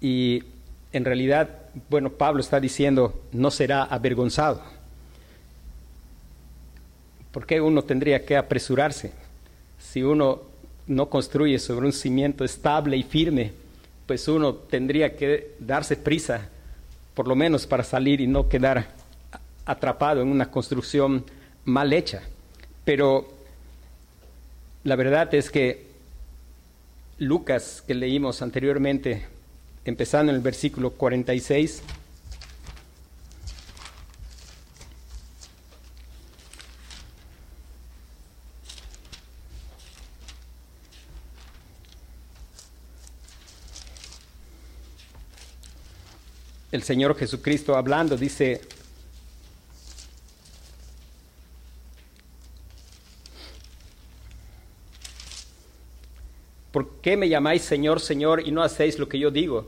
Y 0.01 0.43
en 0.93 1.05
realidad, 1.05 1.51
bueno, 1.89 2.11
Pablo 2.11 2.41
está 2.41 2.61
diciendo, 2.61 3.23
no 3.33 3.51
será 3.51 3.85
avergonzado. 3.85 4.63
¿Por 7.33 7.47
qué 7.47 7.61
uno 7.61 7.83
tendría 7.83 8.25
que 8.25 8.37
apresurarse? 8.37 9.13
Si 9.79 10.03
uno 10.03 10.43
no 10.87 11.09
construye 11.11 11.59
sobre 11.59 11.87
un 11.87 11.93
cimiento 11.93 12.45
estable 12.45 12.97
y 12.97 13.03
firme, 13.03 13.53
pues 14.07 14.29
uno 14.29 14.55
tendría 14.55 15.17
que 15.17 15.55
darse 15.59 15.97
prisa, 15.97 16.49
por 17.15 17.27
lo 17.27 17.35
menos 17.35 17.67
para 17.67 17.83
salir 17.83 18.21
y 18.21 18.27
no 18.27 18.49
quedar 18.49 18.87
atrapado 19.65 20.23
en 20.23 20.29
una 20.29 20.51
construcción 20.51 21.25
mal 21.65 21.93
hecha. 21.93 22.23
Pero 22.85 23.29
la 24.85 24.97
verdad 24.97 25.35
es 25.35 25.51
que 25.51 25.86
Lucas 27.19 27.83
que 27.87 27.95
leímos 27.95 28.43
anteriormente, 28.43 29.25
empezando 29.87 30.31
en 30.31 30.37
el 30.37 30.43
versículo 30.43 30.91
46. 30.91 31.83
El 46.71 46.83
Señor 46.83 47.17
Jesucristo 47.17 47.77
hablando 47.77 48.19
dice, 48.19 48.61
¿por 56.77 57.01
qué 57.01 57.17
me 57.17 57.31
llamáis 57.31 57.63
Señor, 57.63 58.01
Señor 58.01 58.47
y 58.47 58.51
no 58.51 58.63
hacéis 58.63 58.99
lo 58.99 59.09
que 59.09 59.19
yo 59.19 59.31
digo? 59.31 59.65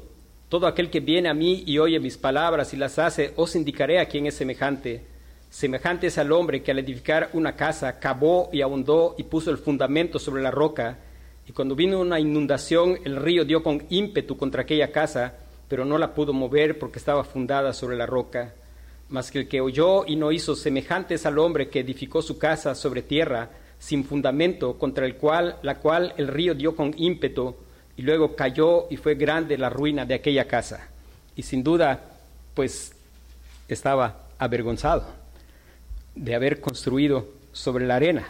Todo 0.51 0.67
aquel 0.67 0.91
que 0.91 1.01
viene 1.01 1.31
a 1.31 1.33
mí 1.33 1.63
y 1.65 1.79
oye 1.79 1.99
mis 2.01 2.19
palabras 2.19 2.75
y 2.75 2.77
las 2.77 2.99
hace, 2.99 3.33
os 3.37 3.57
indicaré 3.57 3.99
a 3.99 4.05
quién 4.05 4.27
es 4.27 4.35
semejante. 4.35 5.07
Semejante 5.49 6.09
es 6.09 6.19
al 6.19 6.33
hombre 6.33 6.63
que 6.63 6.71
al 6.71 6.81
edificar 6.81 7.31
una 7.33 7.57
casa 7.57 7.99
cavó 7.99 8.51
y 8.53 8.61
ahondó 8.61 9.15
y 9.17 9.23
puso 9.23 9.51
el 9.51 9.57
fundamento 9.57 10.19
sobre 10.19 10.43
la 10.43 10.51
roca. 10.51 10.99
Y 11.49 11.53
cuando 11.53 11.75
vino 11.75 11.99
una 11.99 12.21
inundación, 12.21 12.99
el 13.03 13.17
río 13.17 13.47
dio 13.47 13.63
con 13.63 13.87
ímpetu 13.89 14.37
contra 14.37 14.61
aquella 14.61 14.93
casa, 14.93 15.33
pero 15.67 15.87
no 15.87 15.97
la 15.97 16.13
pudo 16.13 16.35
mover 16.35 16.79
porque 16.79 16.99
estaba 16.99 17.25
fundada 17.25 17.73
sobre 17.73 17.97
la 17.97 18.05
roca. 18.05 18.53
Mas 19.09 19.31
que 19.31 19.39
el 19.39 19.49
que 19.49 19.63
oyó 19.63 20.05
y 20.07 20.17
no 20.17 20.31
hizo 20.31 20.55
semejante 20.55 21.15
es 21.15 21.25
al 21.25 21.39
hombre 21.39 21.71
que 21.71 21.81
edificó 21.81 22.21
su 22.21 22.37
casa 22.37 22.75
sobre 22.75 23.01
tierra, 23.01 23.49
sin 23.79 24.05
fundamento, 24.05 24.79
contra 24.79 25.07
el 25.07 25.17
cual, 25.17 25.57
la 25.63 25.77
cual 25.79 26.15
el 26.17 26.29
río 26.29 26.55
dio 26.55 26.75
con 26.75 26.95
ímpetu, 26.97 27.55
y 27.97 28.03
luego 28.03 28.37
cayó 28.37 28.87
y 28.91 28.97
fue 28.97 29.17
grande 29.17 29.59
la 29.59 29.71
ruina 29.71 30.07
de 30.07 30.15
aquella 30.15 30.47
casa. 30.47 30.89
Y 31.35 31.43
sin 31.43 31.65
duda, 31.65 32.01
pues 32.55 32.93
estaba 33.69 34.27
avergonzado 34.39 35.05
de 36.15 36.35
haber 36.35 36.61
construido 36.61 37.29
sobre 37.53 37.87
la 37.87 37.97
arena. 37.97 38.27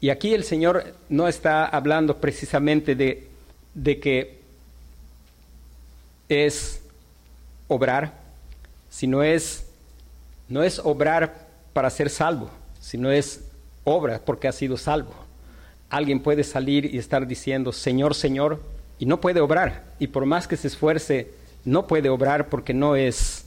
Y 0.00 0.10
aquí 0.10 0.34
el 0.34 0.44
Señor 0.44 0.94
no 1.08 1.28
está 1.28 1.64
hablando 1.64 2.18
precisamente 2.18 2.94
de, 2.94 3.28
de 3.74 4.00
que 4.00 4.40
es 6.28 6.82
obrar, 7.68 8.12
sino 8.90 9.22
es, 9.22 9.66
no 10.48 10.62
es 10.62 10.78
obrar 10.78 11.46
para 11.72 11.88
ser 11.88 12.10
salvo, 12.10 12.50
sino 12.80 13.10
es 13.10 13.44
obra 13.84 14.20
porque 14.24 14.48
ha 14.48 14.52
sido 14.52 14.76
salvo. 14.76 15.14
Alguien 15.90 16.20
puede 16.20 16.44
salir 16.44 16.86
y 16.86 16.98
estar 16.98 17.26
diciendo, 17.26 17.72
Señor, 17.72 18.14
Señor, 18.14 18.60
y 18.98 19.06
no 19.06 19.20
puede 19.20 19.40
obrar. 19.40 19.84
Y 19.98 20.06
por 20.06 20.24
más 20.26 20.48
que 20.48 20.56
se 20.56 20.68
esfuerce, 20.68 21.30
no 21.64 21.86
puede 21.86 22.08
obrar 22.08 22.48
porque 22.48 22.72
no 22.72 22.96
es, 22.96 23.44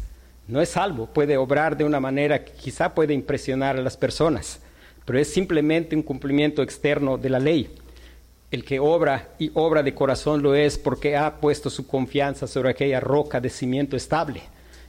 no 0.48 0.62
es 0.62 0.70
salvo. 0.70 1.08
Puede 1.08 1.38
obrar 1.38 1.78
de 1.78 1.86
una 1.86 2.00
manera 2.00 2.44
que 2.44 2.52
quizá 2.52 2.94
puede 2.94 3.14
impresionar 3.14 3.78
a 3.78 3.82
las 3.82 3.98
personas, 3.98 4.60
pero 5.06 5.20
es 5.20 5.32
simplemente 5.32 5.96
un 5.96 6.04
cumplimiento 6.04 6.62
externo 6.62 7.18
de 7.18 7.30
la 7.30 7.40
ley. 7.40 7.74
El 8.52 8.64
que 8.64 8.80
obra 8.80 9.30
y 9.40 9.52
obra 9.54 9.82
de 9.82 9.96
corazón 9.96 10.44
lo 10.44 10.56
es 10.56 10.78
porque 10.78 11.18
ha 11.18 11.38
puesto 11.38 11.70
su 11.70 11.88
confianza 11.88 12.48
sobre 12.48 12.70
aquella 12.70 13.00
roca 13.00 13.42
de 13.42 13.50
cimiento 13.50 13.98
estable. 13.98 14.44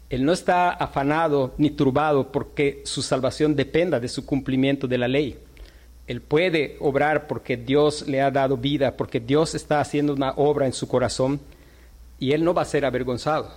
Él 0.08 0.24
no 0.24 0.32
está 0.32 0.70
afanado 0.70 1.54
ni 1.58 1.70
turbado 1.70 2.30
porque 2.30 2.82
su 2.84 3.02
salvación 3.02 3.56
dependa 3.56 3.98
de 3.98 4.08
su 4.08 4.24
cumplimiento 4.24 4.86
de 4.86 4.98
la 4.98 5.08
ley. 5.08 5.38
Él 6.06 6.20
puede 6.20 6.76
obrar 6.78 7.26
porque 7.26 7.56
Dios 7.56 8.06
le 8.06 8.22
ha 8.22 8.30
dado 8.30 8.56
vida, 8.56 8.96
porque 8.96 9.18
Dios 9.18 9.56
está 9.56 9.80
haciendo 9.80 10.14
una 10.14 10.30
obra 10.36 10.66
en 10.66 10.72
su 10.72 10.86
corazón 10.86 11.40
y 12.20 12.32
él 12.32 12.44
no 12.44 12.54
va 12.54 12.62
a 12.62 12.66
ser 12.66 12.84
avergonzado. 12.84 13.50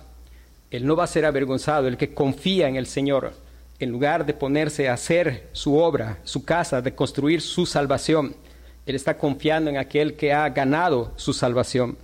Él 0.70 0.86
no 0.86 0.96
va 0.96 1.04
a 1.04 1.08
ser 1.08 1.24
avergonzado. 1.24 1.86
El 1.86 1.96
que 1.96 2.12
confía 2.12 2.68
en 2.68 2.74
el 2.74 2.86
Señor, 2.86 3.32
en 3.78 3.90
lugar 3.90 4.26
de 4.26 4.34
ponerse 4.34 4.88
a 4.88 4.94
hacer 4.94 5.48
su 5.52 5.76
obra, 5.76 6.18
su 6.24 6.44
casa, 6.44 6.82
de 6.82 6.94
construir 6.94 7.40
su 7.40 7.66
salvación, 7.66 8.34
él 8.86 8.96
está 8.96 9.16
confiando 9.16 9.70
en 9.70 9.76
aquel 9.76 10.14
que 10.14 10.32
ha 10.32 10.48
ganado 10.48 11.12
su 11.14 11.32
salvación. 11.32 11.96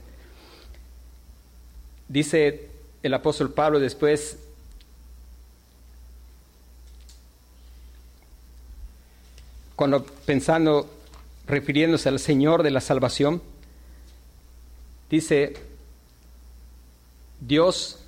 Dice 2.09 2.71
el 3.07 3.14
apóstol 3.14 3.53
Pablo 3.53 3.79
después, 3.79 4.37
cuando 9.77 10.05
pensando, 10.05 10.90
refiriéndose 11.47 12.09
al 12.09 12.19
Señor 12.19 12.62
de 12.62 12.71
la 12.71 12.81
salvación, 12.81 13.40
dice, 15.09 15.55
Dios, 17.40 18.01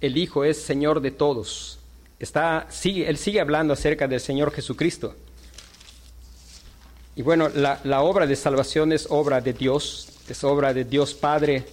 el 0.00 0.16
Hijo, 0.16 0.44
es 0.44 0.60
Señor 0.60 1.00
de 1.00 1.10
todos. 1.10 1.78
Está, 2.18 2.68
él 2.84 3.18
sigue 3.18 3.40
hablando 3.40 3.74
acerca 3.74 4.08
del 4.08 4.20
Señor 4.20 4.52
Jesucristo. 4.52 5.14
Y 7.14 7.22
bueno, 7.22 7.48
la 7.50 8.02
obra 8.02 8.26
de 8.26 8.36
salvación 8.36 8.92
es 8.92 9.06
obra 9.10 9.40
de 9.40 9.52
Dios, 9.52 10.08
es 10.28 10.44
obra 10.44 10.72
de 10.72 10.84
Dios 10.84 11.14
Padre, 11.14 11.66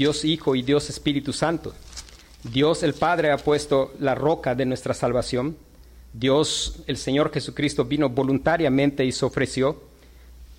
Dios 0.00 0.24
Hijo 0.24 0.56
y 0.56 0.62
Dios 0.62 0.88
Espíritu 0.88 1.30
Santo. 1.34 1.74
Dios 2.42 2.82
el 2.84 2.94
Padre 2.94 3.32
ha 3.32 3.36
puesto 3.36 3.92
la 4.00 4.14
roca 4.14 4.54
de 4.54 4.64
nuestra 4.64 4.94
salvación. 4.94 5.58
Dios, 6.14 6.76
el 6.86 6.96
Señor 6.96 7.30
Jesucristo, 7.30 7.84
vino 7.84 8.08
voluntariamente 8.08 9.04
y 9.04 9.12
se 9.12 9.26
ofreció. 9.26 9.82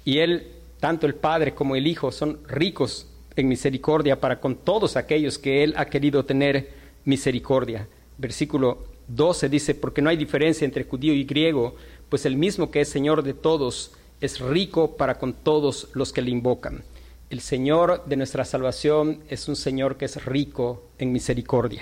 Y 0.06 0.20
Él, 0.20 0.46
tanto 0.80 1.08
el 1.08 1.16
Padre 1.16 1.56
como 1.56 1.76
el 1.76 1.88
Hijo, 1.88 2.12
son 2.12 2.38
ricos 2.48 3.08
en 3.36 3.48
misericordia 3.48 4.22
para 4.22 4.40
con 4.40 4.58
todos 4.58 4.96
aquellos 4.96 5.40
que 5.40 5.64
Él 5.64 5.74
ha 5.76 5.86
querido 5.86 6.24
tener 6.24 6.70
misericordia. 7.06 7.88
Versículo 8.20 8.86
12 9.08 9.50
dice, 9.50 9.74
porque 9.74 10.04
no 10.04 10.12
hay 10.12 10.18
diferencia 10.18 10.66
entre 10.66 10.84
judío 10.84 11.16
y 11.16 11.24
griego, 11.24 11.76
pues 12.10 12.28
el 12.28 12.38
mismo 12.38 12.70
que 12.70 12.82
es 12.82 12.90
Señor 12.90 13.24
de 13.24 13.34
todos 13.34 13.94
es 14.22 14.40
rico 14.40 14.98
para 14.98 15.18
con 15.18 15.34
todos 15.34 15.88
los 15.94 16.14
que 16.14 16.22
le 16.22 16.30
invocan. 16.30 16.84
El 17.32 17.40
Señor 17.40 18.04
de 18.08 18.18
nuestra 18.18 18.44
salvación 18.44 19.24
es 19.30 19.48
un 19.48 19.56
Señor 19.56 19.96
que 19.96 20.04
es 20.04 20.26
rico 20.26 20.90
en 21.00 21.14
misericordia 21.14 21.82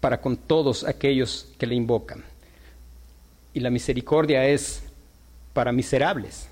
para 0.00 0.20
con 0.20 0.36
todos 0.36 0.82
aquellos 0.82 1.46
que 1.56 1.68
le 1.68 1.76
invocan. 1.76 2.24
Y 3.54 3.60
la 3.60 3.70
misericordia 3.70 4.48
es 4.48 4.82
para 5.52 5.70
miserables. 5.70 6.48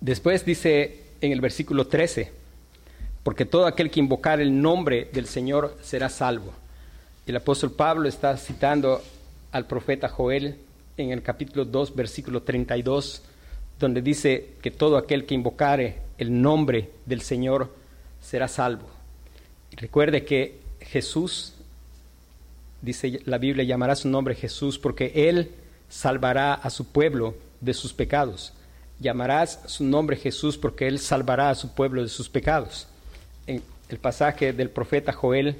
Después 0.00 0.44
dice 0.44 1.02
en 1.20 1.32
el 1.32 1.40
versículo 1.40 1.88
13, 1.88 2.30
porque 3.24 3.44
todo 3.44 3.66
aquel 3.66 3.90
que 3.90 3.98
invocar 3.98 4.40
el 4.40 4.62
nombre 4.62 5.10
del 5.12 5.26
Señor 5.26 5.76
será 5.82 6.08
salvo. 6.08 6.52
El 7.26 7.34
apóstol 7.34 7.72
Pablo 7.72 8.08
está 8.08 8.36
citando 8.36 9.02
al 9.50 9.66
profeta 9.66 10.08
Joel 10.08 10.56
en 10.96 11.10
el 11.10 11.22
capítulo 11.24 11.64
2, 11.64 11.96
versículo 11.96 12.44
32, 12.44 13.22
donde 13.80 14.02
dice 14.02 14.50
que 14.62 14.70
todo 14.70 14.98
aquel 14.98 15.24
que 15.24 15.34
invocare 15.34 15.96
el 16.18 16.40
nombre 16.40 16.90
del 17.06 17.22
Señor 17.22 17.74
será 18.20 18.46
salvo. 18.46 18.88
recuerde 19.72 20.24
que 20.24 20.60
Jesús, 20.80 21.54
dice 22.82 23.20
la 23.24 23.38
Biblia, 23.38 23.64
llamará 23.64 23.96
su 23.96 24.08
nombre 24.08 24.34
Jesús 24.34 24.78
porque 24.78 25.12
Él 25.28 25.50
salvará 25.88 26.54
a 26.54 26.68
su 26.68 26.84
pueblo 26.92 27.34
de 27.60 27.72
sus 27.72 27.94
pecados. 27.94 28.52
Llamarás 29.00 29.60
su 29.64 29.84
nombre 29.84 30.16
Jesús 30.16 30.58
porque 30.58 30.86
Él 30.86 30.98
salvará 30.98 31.48
a 31.48 31.54
su 31.54 31.74
pueblo 31.74 32.02
de 32.02 32.08
sus 32.10 32.28
pecados. 32.28 32.86
En 33.46 33.62
el 33.88 33.98
pasaje 33.98 34.52
del 34.52 34.68
profeta 34.68 35.12
Joel 35.12 35.56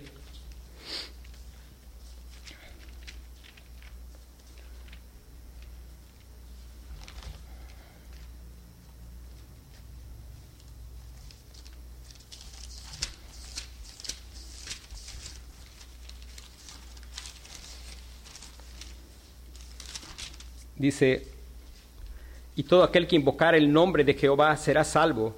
dice, 20.81 21.27
y 22.57 22.63
todo 22.63 22.83
aquel 22.83 23.07
que 23.07 23.17
invocar 23.17 23.55
el 23.55 23.71
nombre 23.73 24.03
de 24.03 24.15
Jehová 24.15 24.57
será 24.57 24.83
salvo, 24.83 25.37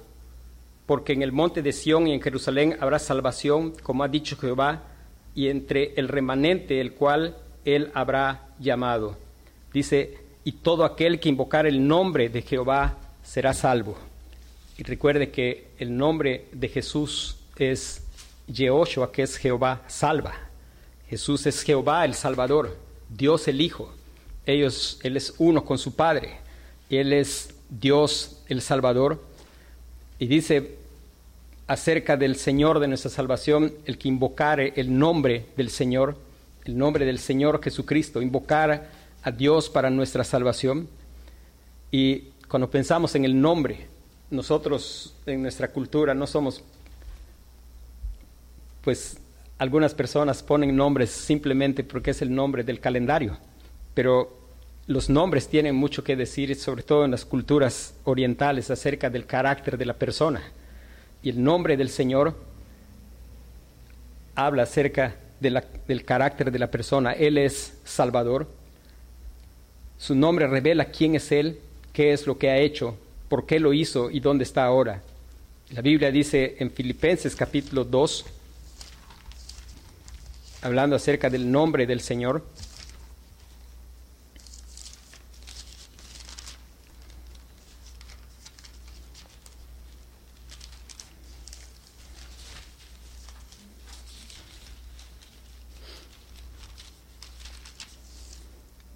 porque 0.85 1.13
en 1.13 1.21
el 1.21 1.31
monte 1.31 1.61
de 1.61 1.73
Sión 1.73 2.07
y 2.07 2.13
en 2.13 2.21
Jerusalén 2.21 2.77
habrá 2.79 2.97
salvación, 2.97 3.73
como 3.83 4.03
ha 4.03 4.07
dicho 4.07 4.37
Jehová, 4.37 4.83
y 5.35 5.49
entre 5.49 5.93
el 5.95 6.07
remanente 6.07 6.79
el 6.79 6.93
cual 6.93 7.35
él 7.65 7.91
habrá 7.93 8.47
llamado. 8.59 9.17
Dice, 9.73 10.17
y 10.45 10.53
todo 10.53 10.85
aquel 10.85 11.19
que 11.19 11.29
invocar 11.29 11.65
el 11.65 11.87
nombre 11.87 12.29
de 12.29 12.41
Jehová 12.41 12.97
será 13.23 13.53
salvo. 13.53 13.97
Y 14.77 14.83
recuerde 14.83 15.29
que 15.29 15.67
el 15.77 15.95
nombre 15.95 16.45
de 16.51 16.69
Jesús 16.69 17.37
es 17.57 18.03
Jehoshua, 18.51 19.11
que 19.11 19.23
es 19.23 19.37
Jehová 19.37 19.81
salva. 19.87 20.33
Jesús 21.09 21.45
es 21.45 21.61
Jehová 21.63 22.05
el 22.05 22.13
Salvador, 22.13 22.77
Dios 23.09 23.47
el 23.47 23.61
Hijo 23.61 23.93
ellos, 24.45 24.99
Él 25.03 25.17
es 25.17 25.35
uno 25.37 25.63
con 25.63 25.77
su 25.77 25.95
Padre, 25.95 26.37
Él 26.89 27.13
es 27.13 27.53
Dios 27.69 28.41
el 28.47 28.61
Salvador. 28.61 29.23
Y 30.19 30.27
dice 30.27 30.77
acerca 31.67 32.17
del 32.17 32.35
Señor 32.35 32.79
de 32.79 32.87
nuestra 32.87 33.09
salvación, 33.09 33.73
el 33.85 33.97
que 33.97 34.09
invocare 34.09 34.73
el 34.75 34.97
nombre 34.97 35.45
del 35.55 35.69
Señor, 35.69 36.17
el 36.65 36.77
nombre 36.77 37.05
del 37.05 37.19
Señor 37.19 37.61
Jesucristo, 37.63 38.21
invocar 38.21 38.89
a 39.23 39.31
Dios 39.31 39.69
para 39.69 39.89
nuestra 39.89 40.23
salvación. 40.23 40.89
Y 41.91 42.29
cuando 42.47 42.69
pensamos 42.69 43.15
en 43.15 43.25
el 43.25 43.39
nombre, 43.39 43.87
nosotros 44.29 45.15
en 45.25 45.41
nuestra 45.41 45.69
cultura 45.69 46.13
no 46.13 46.27
somos, 46.27 46.63
pues 48.83 49.17
algunas 49.57 49.93
personas 49.93 50.43
ponen 50.43 50.75
nombres 50.75 51.09
simplemente 51.11 51.83
porque 51.83 52.11
es 52.11 52.21
el 52.21 52.33
nombre 52.33 52.63
del 52.63 52.79
calendario 52.81 53.37
pero 53.93 54.37
los 54.87 55.09
nombres 55.09 55.47
tienen 55.47 55.75
mucho 55.75 56.03
que 56.03 56.15
decir, 56.15 56.55
sobre 56.55 56.83
todo 56.83 57.05
en 57.05 57.11
las 57.11 57.25
culturas 57.25 57.95
orientales, 58.03 58.69
acerca 58.69 59.09
del 59.09 59.25
carácter 59.25 59.77
de 59.77 59.85
la 59.85 59.93
persona. 59.93 60.41
Y 61.21 61.29
el 61.29 61.41
nombre 61.41 61.77
del 61.77 61.89
Señor 61.89 62.35
habla 64.35 64.63
acerca 64.63 65.15
del 65.39 66.05
carácter 66.05 66.51
de 66.51 66.59
la 66.59 66.71
persona. 66.71 67.13
Él 67.13 67.37
es 67.37 67.77
Salvador. 67.85 68.47
Su 69.97 70.15
nombre 70.15 70.47
revela 70.47 70.85
quién 70.85 71.15
es 71.15 71.31
Él, 71.31 71.59
qué 71.93 72.11
es 72.11 72.27
lo 72.27 72.37
que 72.37 72.49
ha 72.49 72.57
hecho, 72.57 72.97
por 73.29 73.45
qué 73.45 73.59
lo 73.59 73.73
hizo 73.73 74.09
y 74.11 74.19
dónde 74.19 74.43
está 74.43 74.65
ahora. 74.65 75.01
La 75.69 75.81
Biblia 75.81 76.11
dice 76.11 76.57
en 76.59 76.71
Filipenses 76.71 77.35
capítulo 77.35 77.85
2, 77.85 78.25
hablando 80.61 80.95
acerca 80.95 81.29
del 81.29 81.49
nombre 81.49 81.85
del 81.85 82.01
Señor, 82.01 82.43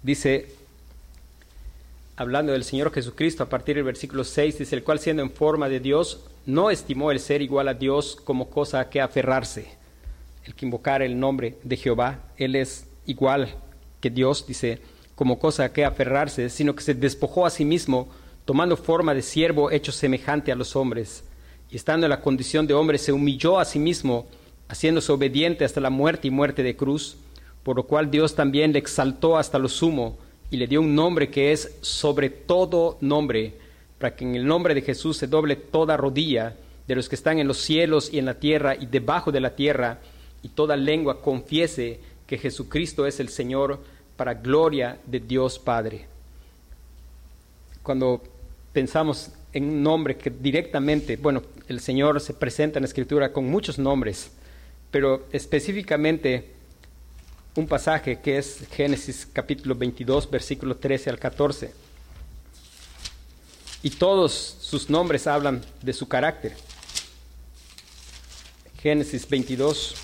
dice, 0.08 0.48
hablando 2.16 2.52
del 2.52 2.64
Señor 2.64 2.90
Jesucristo, 2.90 3.42
a 3.42 3.48
partir 3.50 3.76
del 3.76 3.84
versículo 3.84 4.24
6, 4.24 4.58
dice, 4.58 4.74
el 4.74 4.82
cual 4.82 5.00
siendo 5.00 5.22
en 5.22 5.30
forma 5.30 5.68
de 5.68 5.80
Dios, 5.80 6.24
no 6.46 6.70
estimó 6.70 7.10
el 7.10 7.20
ser 7.20 7.42
igual 7.42 7.68
a 7.68 7.74
Dios 7.74 8.16
como 8.24 8.48
cosa 8.48 8.80
a 8.80 8.88
que 8.88 9.02
aferrarse. 9.02 9.68
El 10.44 10.54
que 10.54 10.64
invocar 10.64 11.02
el 11.02 11.20
nombre 11.20 11.58
de 11.62 11.76
Jehová, 11.76 12.20
Él 12.38 12.56
es 12.56 12.86
igual 13.04 13.54
que 14.00 14.08
Dios, 14.08 14.46
dice, 14.46 14.80
como 15.14 15.38
cosa 15.38 15.64
a 15.64 15.72
que 15.74 15.84
aferrarse, 15.84 16.48
sino 16.48 16.74
que 16.74 16.82
se 16.82 16.94
despojó 16.94 17.44
a 17.44 17.50
sí 17.50 17.66
mismo, 17.66 18.08
tomando 18.46 18.78
forma 18.78 19.12
de 19.12 19.20
siervo 19.20 19.70
hecho 19.70 19.92
semejante 19.92 20.50
a 20.50 20.56
los 20.56 20.74
hombres. 20.74 21.22
Y 21.70 21.76
estando 21.76 22.06
en 22.06 22.10
la 22.10 22.22
condición 22.22 22.66
de 22.66 22.72
hombre, 22.72 22.96
se 22.96 23.12
humilló 23.12 23.58
a 23.58 23.66
sí 23.66 23.78
mismo, 23.78 24.26
haciéndose 24.68 25.12
obediente 25.12 25.66
hasta 25.66 25.82
la 25.82 25.90
muerte 25.90 26.28
y 26.28 26.30
muerte 26.30 26.62
de 26.62 26.76
cruz, 26.76 27.18
por 27.62 27.76
lo 27.76 27.84
cual 27.84 28.10
Dios 28.10 28.34
también 28.34 28.72
le 28.72 28.78
exaltó 28.78 29.36
hasta 29.36 29.58
lo 29.58 29.68
sumo 29.68 30.16
y 30.50 30.56
le 30.56 30.66
dio 30.66 30.80
un 30.80 30.94
nombre 30.94 31.30
que 31.30 31.52
es 31.52 31.76
sobre 31.80 32.30
todo 32.30 32.96
nombre, 33.00 33.54
para 33.98 34.14
que 34.14 34.24
en 34.24 34.34
el 34.34 34.46
nombre 34.46 34.74
de 34.74 34.82
Jesús 34.82 35.16
se 35.16 35.26
doble 35.26 35.56
toda 35.56 35.96
rodilla 35.96 36.56
de 36.86 36.94
los 36.94 37.08
que 37.08 37.16
están 37.16 37.38
en 37.38 37.48
los 37.48 37.58
cielos 37.58 38.10
y 38.12 38.18
en 38.18 38.24
la 38.24 38.34
tierra 38.34 38.74
y 38.74 38.86
debajo 38.86 39.30
de 39.30 39.40
la 39.40 39.54
tierra, 39.54 39.98
y 40.42 40.48
toda 40.48 40.76
lengua 40.76 41.20
confiese 41.20 42.00
que 42.26 42.38
Jesucristo 42.38 43.06
es 43.06 43.20
el 43.20 43.28
Señor 43.28 43.80
para 44.16 44.34
gloria 44.34 44.98
de 45.06 45.20
Dios 45.20 45.58
Padre. 45.58 46.06
Cuando 47.82 48.22
pensamos 48.72 49.30
en 49.52 49.64
un 49.64 49.82
nombre 49.82 50.16
que 50.16 50.30
directamente, 50.30 51.16
bueno, 51.16 51.42
el 51.68 51.80
Señor 51.80 52.20
se 52.20 52.34
presenta 52.34 52.78
en 52.78 52.82
la 52.82 52.88
Escritura 52.88 53.32
con 53.32 53.46
muchos 53.46 53.78
nombres, 53.78 54.30
pero 54.90 55.26
específicamente 55.32 56.57
un 57.58 57.66
pasaje 57.66 58.20
que 58.20 58.38
es 58.38 58.68
Génesis 58.70 59.26
capítulo 59.32 59.74
22, 59.74 60.30
versículo 60.30 60.76
13 60.76 61.10
al 61.10 61.18
14. 61.18 61.74
Y 63.82 63.90
todos 63.90 64.32
sus 64.60 64.88
nombres 64.88 65.26
hablan 65.26 65.64
de 65.82 65.92
su 65.92 66.06
carácter. 66.06 66.56
Génesis 68.80 69.28
22. 69.28 69.96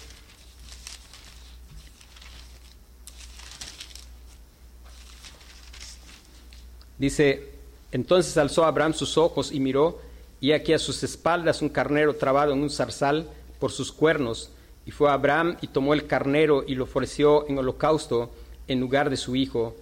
Dice, 6.98 7.52
entonces 7.92 8.36
alzó 8.36 8.64
Abraham 8.64 8.94
sus 8.94 9.16
ojos 9.16 9.52
y 9.52 9.60
miró, 9.60 10.02
y 10.40 10.50
aquí 10.50 10.72
a 10.72 10.78
sus 10.80 11.04
espaldas 11.04 11.62
un 11.62 11.68
carnero 11.68 12.16
trabado 12.16 12.52
en 12.52 12.62
un 12.62 12.70
zarzal 12.70 13.28
por 13.60 13.70
sus 13.70 13.92
cuernos 13.92 14.50
y 14.86 14.90
fue 14.90 15.10
Abraham 15.10 15.56
y 15.60 15.68
tomó 15.68 15.94
el 15.94 16.06
carnero 16.06 16.64
y 16.66 16.74
lo 16.74 16.84
ofreció 16.84 17.48
en 17.48 17.58
holocausto 17.58 18.30
en 18.68 18.80
lugar 18.80 19.10
de 19.10 19.16
su 19.16 19.36
hijo. 19.36 19.74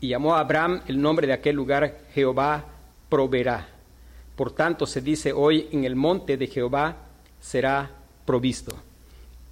Y 0.00 0.08
llamó 0.08 0.34
a 0.34 0.40
Abraham 0.40 0.82
el 0.86 1.00
nombre 1.00 1.26
de 1.26 1.32
aquel 1.32 1.56
lugar 1.56 1.98
Jehová 2.14 2.64
proveerá. 3.08 3.68
Por 4.34 4.52
tanto 4.52 4.86
se 4.86 5.00
dice 5.00 5.32
hoy 5.32 5.68
en 5.72 5.84
el 5.84 5.96
monte 5.96 6.36
de 6.36 6.46
Jehová 6.46 6.96
será 7.40 7.90
provisto. 8.24 8.74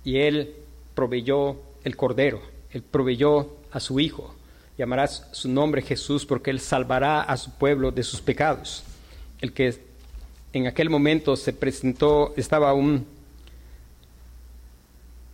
Y 0.04 0.18
él 0.18 0.54
proveyó 0.94 1.56
el 1.82 1.96
cordero, 1.96 2.40
él 2.70 2.82
proveyó 2.82 3.56
a 3.72 3.80
su 3.80 4.00
hijo. 4.00 4.34
Llamarás 4.76 5.28
su 5.32 5.48
nombre 5.48 5.82
Jesús 5.82 6.26
porque 6.26 6.50
él 6.50 6.60
salvará 6.60 7.22
a 7.22 7.36
su 7.36 7.52
pueblo 7.52 7.90
de 7.90 8.02
sus 8.02 8.20
pecados. 8.20 8.84
El 9.40 9.52
que 9.52 9.74
en 10.52 10.66
aquel 10.66 10.90
momento 10.90 11.36
se 11.36 11.52
presentó, 11.52 12.32
estaba 12.36 12.74
un 12.74 13.06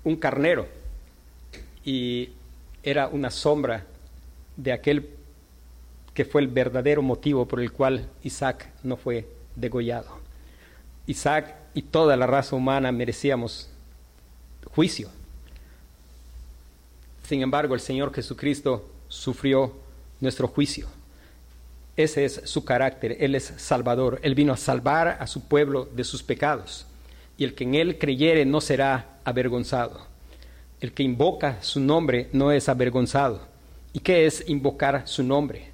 un 0.04 0.16
carnero 0.16 0.66
y 1.84 2.30
era 2.82 3.08
una 3.08 3.30
sombra 3.30 3.84
de 4.56 4.72
aquel 4.72 5.10
que 6.14 6.24
fue 6.24 6.40
el 6.40 6.48
verdadero 6.48 7.02
motivo 7.02 7.46
por 7.46 7.60
el 7.60 7.72
cual 7.72 8.08
Isaac 8.22 8.68
no 8.82 8.96
fue 8.96 9.26
degollado. 9.56 10.18
Isaac 11.06 11.54
y 11.74 11.82
toda 11.82 12.16
la 12.16 12.26
raza 12.26 12.56
humana 12.56 12.92
merecíamos 12.92 13.70
juicio. 14.74 15.08
Sin 17.26 17.42
embargo, 17.42 17.74
el 17.74 17.80
Señor 17.80 18.12
Jesucristo 18.12 18.88
sufrió 19.08 19.72
nuestro 20.20 20.48
juicio. 20.48 20.88
Ese 21.96 22.24
es 22.24 22.42
su 22.44 22.64
carácter. 22.64 23.16
Él 23.20 23.34
es 23.34 23.52
Salvador. 23.56 24.20
Él 24.22 24.34
vino 24.34 24.52
a 24.52 24.56
salvar 24.56 25.16
a 25.20 25.26
su 25.26 25.44
pueblo 25.44 25.88
de 25.94 26.04
sus 26.04 26.22
pecados. 26.22 26.86
Y 27.36 27.44
el 27.44 27.54
que 27.54 27.64
en 27.64 27.74
Él 27.74 27.98
creyere 27.98 28.44
no 28.44 28.60
será 28.60 29.19
avergonzado. 29.24 30.06
El 30.80 30.92
que 30.92 31.02
invoca 31.02 31.62
su 31.62 31.80
nombre 31.80 32.28
no 32.32 32.52
es 32.52 32.68
avergonzado. 32.68 33.40
¿Y 33.92 34.00
qué 34.00 34.26
es 34.26 34.48
invocar 34.48 35.06
su 35.06 35.22
nombre? 35.22 35.70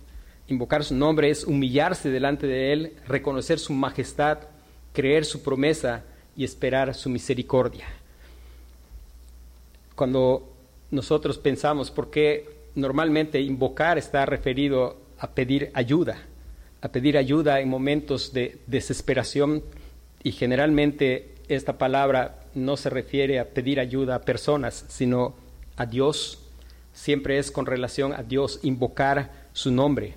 Invocar 0.48 0.85
su 0.85 0.94
nombre 0.94 1.30
es 1.30 1.44
humillarse 1.44 2.11
delante 2.11 2.46
de 2.46 2.72
Él, 2.72 2.92
reconocer 3.06 3.59
su 3.59 3.72
majestad, 3.72 4.38
creer 4.92 5.24
su 5.24 5.42
promesa 5.42 6.04
y 6.37 6.44
esperar 6.44 6.94
su 6.94 7.09
misericordia. 7.09 7.87
Cuando 9.94 10.52
nosotros 10.90 11.38
pensamos, 11.38 11.90
por 11.90 12.11
qué 12.11 12.48
normalmente 12.74 13.40
invocar 13.40 13.98
está 13.98 14.24
referido 14.26 14.96
a 15.18 15.30
pedir 15.30 15.70
ayuda, 15.74 16.18
a 16.80 16.88
pedir 16.88 17.16
ayuda 17.16 17.61
en 17.61 17.68
momentos 17.68 18.32
de 18.32 18.59
desesperación 18.66 19.62
y 20.22 20.32
generalmente 20.32 21.35
esta 21.48 21.78
palabra 21.78 22.45
no 22.57 22.77
se 22.77 22.90
refiere 22.90 23.38
a 23.38 23.45
pedir 23.51 23.79
ayuda 23.79 24.16
a 24.16 24.23
personas, 24.23 24.85
sino 24.88 25.35
a 25.77 25.87
Dios. 25.87 26.40
Siempre 26.92 27.38
es 27.38 27.51
con 27.51 27.66
relación 27.66 28.12
a 28.12 28.23
Dios, 28.23 28.61
invocar 28.62 29.31
su 29.53 29.71
nombre. 29.71 30.14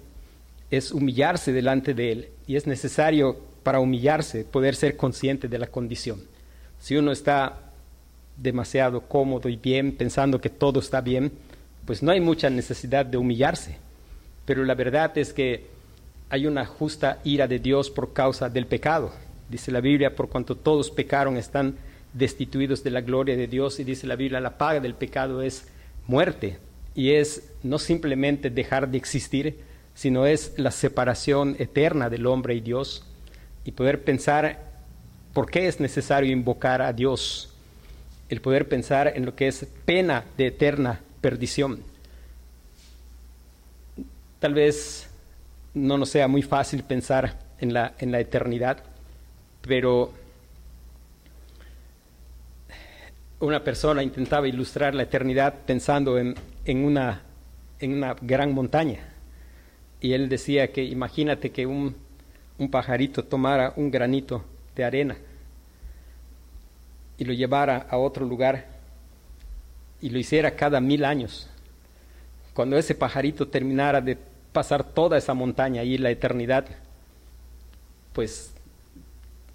Es 0.71 0.91
humillarse 0.91 1.51
delante 1.51 1.93
de 1.93 2.11
Él. 2.11 2.29
Y 2.47 2.55
es 2.55 2.65
necesario 2.65 3.37
para 3.63 3.81
humillarse 3.81 4.45
poder 4.45 4.75
ser 4.75 4.95
consciente 4.95 5.47
de 5.47 5.59
la 5.59 5.67
condición. 5.67 6.21
Si 6.79 6.95
uno 6.95 7.11
está 7.11 7.57
demasiado 8.37 9.01
cómodo 9.01 9.49
y 9.49 9.57
bien, 9.57 9.91
pensando 9.95 10.39
que 10.39 10.49
todo 10.49 10.79
está 10.79 11.01
bien, 11.01 11.31
pues 11.85 12.01
no 12.01 12.11
hay 12.11 12.21
mucha 12.21 12.49
necesidad 12.49 13.05
de 13.05 13.17
humillarse. 13.17 13.77
Pero 14.45 14.63
la 14.63 14.75
verdad 14.75 15.17
es 15.17 15.33
que 15.33 15.67
hay 16.29 16.47
una 16.47 16.65
justa 16.65 17.19
ira 17.25 17.47
de 17.47 17.59
Dios 17.59 17.89
por 17.89 18.13
causa 18.13 18.49
del 18.49 18.65
pecado. 18.65 19.11
Dice 19.49 19.71
la 19.71 19.81
Biblia, 19.81 20.15
por 20.15 20.29
cuanto 20.29 20.55
todos 20.55 20.89
pecaron, 20.89 21.35
están 21.35 21.75
destituidos 22.13 22.83
de 22.83 22.91
la 22.91 23.01
gloria 23.01 23.35
de 23.35 23.47
Dios. 23.47 23.79
Y 23.79 23.83
dice 23.83 24.07
la 24.07 24.15
Biblia, 24.15 24.39
la 24.39 24.57
paga 24.57 24.79
del 24.79 24.95
pecado 24.95 25.41
es 25.41 25.67
muerte. 26.07 26.57
Y 26.95 27.11
es 27.11 27.51
no 27.63 27.79
simplemente 27.79 28.49
dejar 28.49 28.89
de 28.89 28.97
existir, 28.97 29.59
sino 29.93 30.25
es 30.25 30.53
la 30.57 30.71
separación 30.71 31.55
eterna 31.59 32.09
del 32.09 32.25
hombre 32.25 32.55
y 32.55 32.61
Dios. 32.61 33.05
Y 33.65 33.71
poder 33.71 34.03
pensar 34.03 34.59
por 35.33 35.49
qué 35.49 35.67
es 35.67 35.79
necesario 35.79 36.31
invocar 36.31 36.81
a 36.81 36.93
Dios. 36.93 37.53
El 38.29 38.41
poder 38.41 38.67
pensar 38.67 39.11
en 39.15 39.25
lo 39.25 39.35
que 39.35 39.47
es 39.47 39.67
pena 39.85 40.25
de 40.37 40.47
eterna 40.47 41.01
perdición. 41.21 41.81
Tal 44.39 44.53
vez 44.53 45.07
no 45.73 45.97
nos 45.97 46.09
sea 46.09 46.27
muy 46.27 46.41
fácil 46.41 46.83
pensar 46.83 47.39
en 47.59 47.73
la, 47.73 47.93
en 47.99 48.11
la 48.11 48.19
eternidad 48.19 48.83
pero 49.61 50.11
una 53.39 53.63
persona 53.63 54.03
intentaba 54.03 54.47
ilustrar 54.47 54.93
la 54.93 55.03
eternidad 55.03 55.53
pensando 55.65 56.17
en, 56.17 56.35
una, 56.65 57.21
en 57.79 57.93
una 57.93 58.15
gran 58.21 58.53
montaña. 58.53 58.99
Y 60.01 60.13
él 60.13 60.29
decía 60.29 60.71
que 60.71 60.83
imagínate 60.83 61.51
que 61.51 61.65
un, 61.65 61.95
un 62.57 62.69
pajarito 62.69 63.23
tomara 63.23 63.73
un 63.75 63.91
granito 63.91 64.43
de 64.75 64.83
arena 64.83 65.17
y 67.17 67.25
lo 67.25 67.33
llevara 67.33 67.87
a 67.89 67.97
otro 67.97 68.25
lugar 68.25 68.65
y 70.01 70.09
lo 70.09 70.19
hiciera 70.19 70.55
cada 70.55 70.79
mil 70.79 71.05
años. 71.05 71.49
Cuando 72.53 72.77
ese 72.77 72.95
pajarito 72.95 73.47
terminara 73.47 74.01
de 74.01 74.17
pasar 74.51 74.83
toda 74.83 75.17
esa 75.17 75.33
montaña 75.33 75.83
y 75.83 75.97
la 75.97 76.09
eternidad, 76.09 76.65
pues 78.13 78.53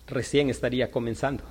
recién 0.07 0.49
estaría 0.49 0.91
comenzando. 0.91 1.45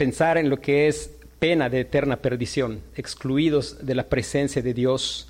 Pensar 0.00 0.38
en 0.38 0.48
lo 0.48 0.62
que 0.62 0.88
es 0.88 1.10
pena 1.38 1.68
de 1.68 1.80
eterna 1.80 2.16
perdición, 2.16 2.80
excluidos 2.96 3.84
de 3.84 3.94
la 3.94 4.08
presencia 4.08 4.62
de 4.62 4.72
Dios, 4.72 5.28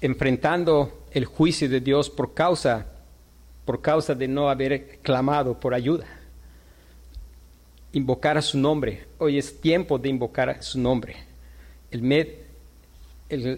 enfrentando 0.00 1.04
el 1.10 1.26
juicio 1.26 1.68
de 1.68 1.80
Dios 1.80 2.08
por 2.08 2.32
causa, 2.32 2.86
por 3.66 3.82
causa 3.82 4.14
de 4.14 4.28
no 4.28 4.48
haber 4.48 5.00
clamado 5.02 5.60
por 5.60 5.74
ayuda. 5.74 6.06
Invocar 7.92 8.38
a 8.38 8.40
su 8.40 8.56
nombre. 8.56 9.04
Hoy 9.18 9.36
es 9.36 9.60
tiempo 9.60 9.98
de 9.98 10.08
invocar 10.08 10.48
a 10.48 10.62
su 10.62 10.80
nombre. 10.80 11.16
El 11.90 12.38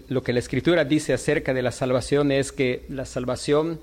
lo 0.09 0.21
que 0.21 0.33
la 0.33 0.39
Escritura 0.39 0.83
dice 0.83 1.13
acerca 1.13 1.53
de 1.53 1.61
la 1.61 1.71
salvación 1.71 2.33
es 2.33 2.51
que 2.51 2.83
la 2.89 3.05
salvación 3.05 3.79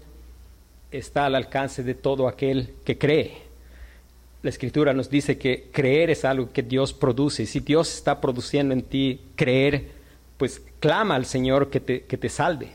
está 0.91 1.25
al 1.25 1.35
alcance 1.35 1.83
de 1.83 1.95
todo 1.95 2.29
aquel 2.29 2.75
que 2.85 2.99
cree. 2.99 3.52
La 4.43 4.51
Escritura 4.51 4.93
nos 4.93 5.09
dice 5.09 5.39
que 5.39 5.69
creer 5.71 6.11
es 6.11 6.25
algo 6.25 6.51
que 6.53 6.63
Dios 6.63 6.93
produce. 6.93 7.47
Si 7.47 7.61
Dios 7.61 7.95
está 7.95 8.21
produciendo 8.21 8.75
en 8.75 8.83
ti 8.83 9.21
creer, 9.37 9.91
pues 10.37 10.61
clama 10.81 11.15
al 11.15 11.27
Señor 11.27 11.71
que 11.71 11.79
te, 11.79 12.03
que 12.03 12.17
te 12.17 12.29
salve, 12.29 12.71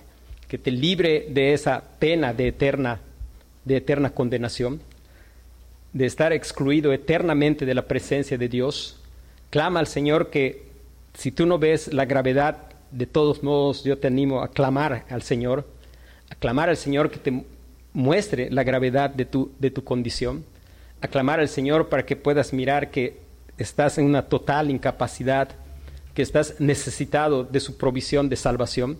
que 0.48 0.58
te 0.58 0.72
libre 0.72 1.28
de 1.30 1.54
esa 1.54 1.84
pena 2.00 2.34
de 2.34 2.48
eterna, 2.48 3.02
de 3.66 3.78
eterna 3.78 4.12
condenación, 4.12 4.80
de 5.92 6.06
estar 6.06 6.32
excluido 6.32 6.94
eternamente 6.94 7.66
de 7.66 7.76
la 7.76 7.82
presencia 7.82 8.38
de 8.38 8.48
Dios. 8.48 9.02
Clama 9.50 9.82
al 9.82 9.88
Señor 9.88 10.30
que 10.30 10.68
si 11.16 11.32
tú 11.32 11.46
no 11.46 11.60
ves 11.60 11.94
la 11.94 12.06
gravedad, 12.06 12.70
de 12.92 13.08
todos 13.08 13.44
modos 13.44 13.84
yo 13.84 13.98
te 13.98 14.08
animo 14.08 14.42
a 14.42 14.52
clamar 14.52 15.06
al 15.10 15.22
Señor, 15.22 15.68
a 16.30 16.36
clamar 16.36 16.70
al 16.70 16.78
Señor 16.78 17.12
que 17.12 17.20
te 17.20 17.44
muestre 17.92 18.50
la 18.52 18.64
gravedad 18.64 19.10
de 19.10 19.26
tu, 19.26 19.52
de 19.60 19.72
tu 19.72 19.84
condición, 19.84 20.46
a 21.02 21.08
clamar 21.08 21.40
al 21.40 21.50
Señor 21.50 21.90
para 21.90 22.06
que 22.06 22.16
puedas 22.16 22.54
mirar 22.54 22.92
que 22.92 23.20
estás 23.58 23.98
en 23.98 24.06
una 24.06 24.24
total 24.24 24.70
incapacidad, 24.70 25.50
que 26.14 26.22
estás 26.22 26.56
necesitado 26.60 27.44
de 27.44 27.60
su 27.60 27.78
provisión 27.78 28.30
de 28.30 28.36
salvación, 28.36 28.98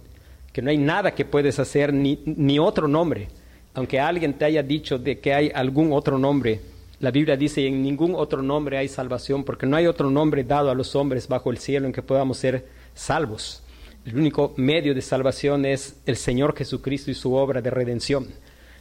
que 0.54 0.62
no 0.62 0.70
hay 0.70 0.78
nada 0.78 1.16
que 1.16 1.26
puedes 1.26 1.60
hacer 1.60 1.94
ni, 1.94 2.22
ni 2.26 2.60
otro 2.60 2.88
nombre, 2.88 3.28
aunque 3.74 4.00
alguien 4.00 4.34
te 4.34 4.46
haya 4.46 4.64
dicho 4.64 4.98
de 4.98 5.20
que 5.20 5.34
hay 5.34 5.52
algún 5.54 5.92
otro 5.94 6.18
nombre 6.18 6.62
la 7.00 7.12
Biblia 7.12 7.38
dice, 7.38 7.68
en 7.68 7.84
ningún 7.84 8.16
otro 8.16 8.42
nombre 8.42 8.78
hay 8.78 8.88
salvación, 8.88 9.44
porque 9.44 9.68
no 9.68 9.78
hay 9.78 9.86
otro 9.86 10.10
nombre 10.10 10.44
dado 10.44 10.72
a 10.72 10.76
los 10.76 10.96
hombres 10.96 11.28
bajo 11.28 11.52
el 11.52 11.60
cielo 11.60 11.86
en 11.86 11.94
que 11.94 12.02
podamos 12.02 12.40
ser 12.40 12.66
salvos. 12.96 13.62
El 14.04 14.18
único 14.18 14.54
medio 14.58 14.96
de 14.96 15.02
salvación 15.04 15.66
es 15.66 15.98
el 16.08 16.16
Señor 16.16 16.56
Jesucristo 16.58 17.12
y 17.12 17.14
su 17.14 17.34
obra 17.34 17.62
de 17.62 17.70
redención. 17.70 18.28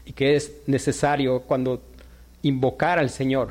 Y 0.07 0.13
que 0.13 0.35
es 0.35 0.63
necesario 0.67 1.41
cuando 1.41 1.83
invocar 2.43 2.99
al 2.99 3.11
Señor, 3.11 3.51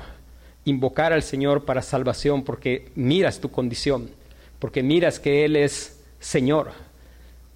invocar 0.65 1.13
al 1.13 1.23
Señor 1.23 1.65
para 1.65 1.81
salvación, 1.81 2.43
porque 2.43 2.89
miras 2.95 3.39
tu 3.39 3.51
condición, 3.51 4.09
porque 4.59 4.83
miras 4.83 5.19
que 5.19 5.45
Él 5.45 5.55
es 5.55 5.99
Señor, 6.19 6.71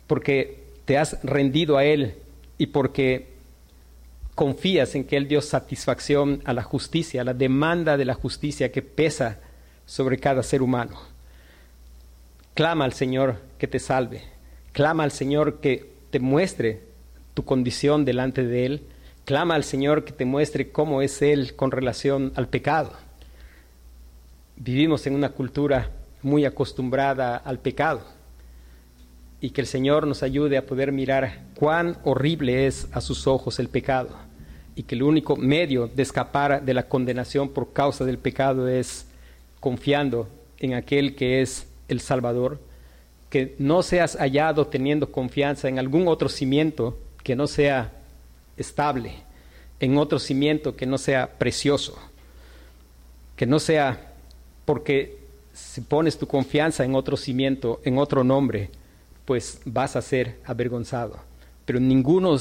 porque 0.07 0.63
te 0.85 0.97
has 0.97 1.21
rendido 1.23 1.77
a 1.77 1.85
Él 1.85 2.15
y 2.57 2.67
porque 2.67 3.29
confías 4.35 4.95
en 4.95 5.03
que 5.03 5.17
Él 5.17 5.27
dio 5.27 5.41
satisfacción 5.41 6.41
a 6.45 6.53
la 6.53 6.63
justicia, 6.63 7.21
a 7.21 7.25
la 7.25 7.33
demanda 7.33 7.97
de 7.97 8.05
la 8.05 8.13
justicia 8.13 8.71
que 8.71 8.81
pesa 8.81 9.39
sobre 9.85 10.17
cada 10.17 10.43
ser 10.43 10.61
humano. 10.61 10.99
Clama 12.53 12.85
al 12.85 12.93
Señor 12.93 13.37
que 13.57 13.67
te 13.67 13.79
salve, 13.79 14.23
clama 14.71 15.03
al 15.03 15.11
Señor 15.11 15.59
que 15.59 15.91
te 16.09 16.19
muestre 16.19 16.81
tu 17.33 17.43
condición 17.43 18.05
delante 18.05 18.45
de 18.45 18.65
Él, 18.65 18.83
clama 19.29 19.53
al 19.53 19.63
Señor 19.63 20.05
que 20.05 20.11
te 20.11 20.25
muestre 20.25 20.71
cómo 20.71 21.03
es 21.03 21.21
Él 21.21 21.55
con 21.55 21.69
relación 21.69 22.31
al 22.33 22.47
pecado. 22.47 22.93
Vivimos 24.55 25.05
en 25.05 25.13
una 25.13 25.29
cultura 25.29 25.91
muy 26.23 26.45
acostumbrada 26.45 27.37
al 27.37 27.59
pecado 27.59 28.01
y 29.39 29.51
que 29.51 29.61
el 29.61 29.67
Señor 29.67 30.07
nos 30.07 30.23
ayude 30.23 30.57
a 30.57 30.65
poder 30.65 30.91
mirar 30.91 31.43
cuán 31.53 31.99
horrible 32.05 32.65
es 32.65 32.87
a 32.91 33.01
sus 33.01 33.27
ojos 33.27 33.59
el 33.59 33.69
pecado 33.69 34.17
y 34.73 34.81
que 34.81 34.95
el 34.95 35.03
único 35.03 35.35
medio 35.35 35.85
de 35.85 36.01
escapar 36.01 36.65
de 36.65 36.73
la 36.73 36.87
condenación 36.87 37.49
por 37.49 37.71
causa 37.71 38.05
del 38.05 38.17
pecado 38.17 38.67
es 38.67 39.05
confiando 39.59 40.27
en 40.57 40.73
aquel 40.73 41.13
que 41.13 41.43
es 41.43 41.67
el 41.87 41.99
Salvador, 41.99 42.59
que 43.29 43.55
no 43.59 43.83
seas 43.83 44.15
hallado 44.15 44.65
teniendo 44.65 45.11
confianza 45.11 45.69
en 45.69 45.77
algún 45.77 46.07
otro 46.07 46.29
cimiento 46.29 46.97
que 47.21 47.35
no 47.35 47.45
sea 47.45 47.93
estable, 48.59 49.15
en 49.79 49.97
otro 49.97 50.19
cimiento 50.19 50.75
que 50.75 50.85
no 50.85 50.97
sea 50.97 51.37
precioso, 51.39 51.97
que 53.35 53.45
no 53.45 53.59
sea 53.59 54.13
porque 54.65 55.17
si 55.53 55.81
pones 55.81 56.17
tu 56.17 56.27
confianza 56.27 56.83
en 56.83 56.95
otro 56.95 57.17
cimiento, 57.17 57.81
en 57.83 57.97
otro 57.97 58.23
nombre, 58.23 58.69
pues 59.25 59.61
vas 59.65 59.95
a 59.95 60.01
ser 60.01 60.39
avergonzado. 60.45 61.19
Pero 61.65 61.79
ninguno 61.79 62.37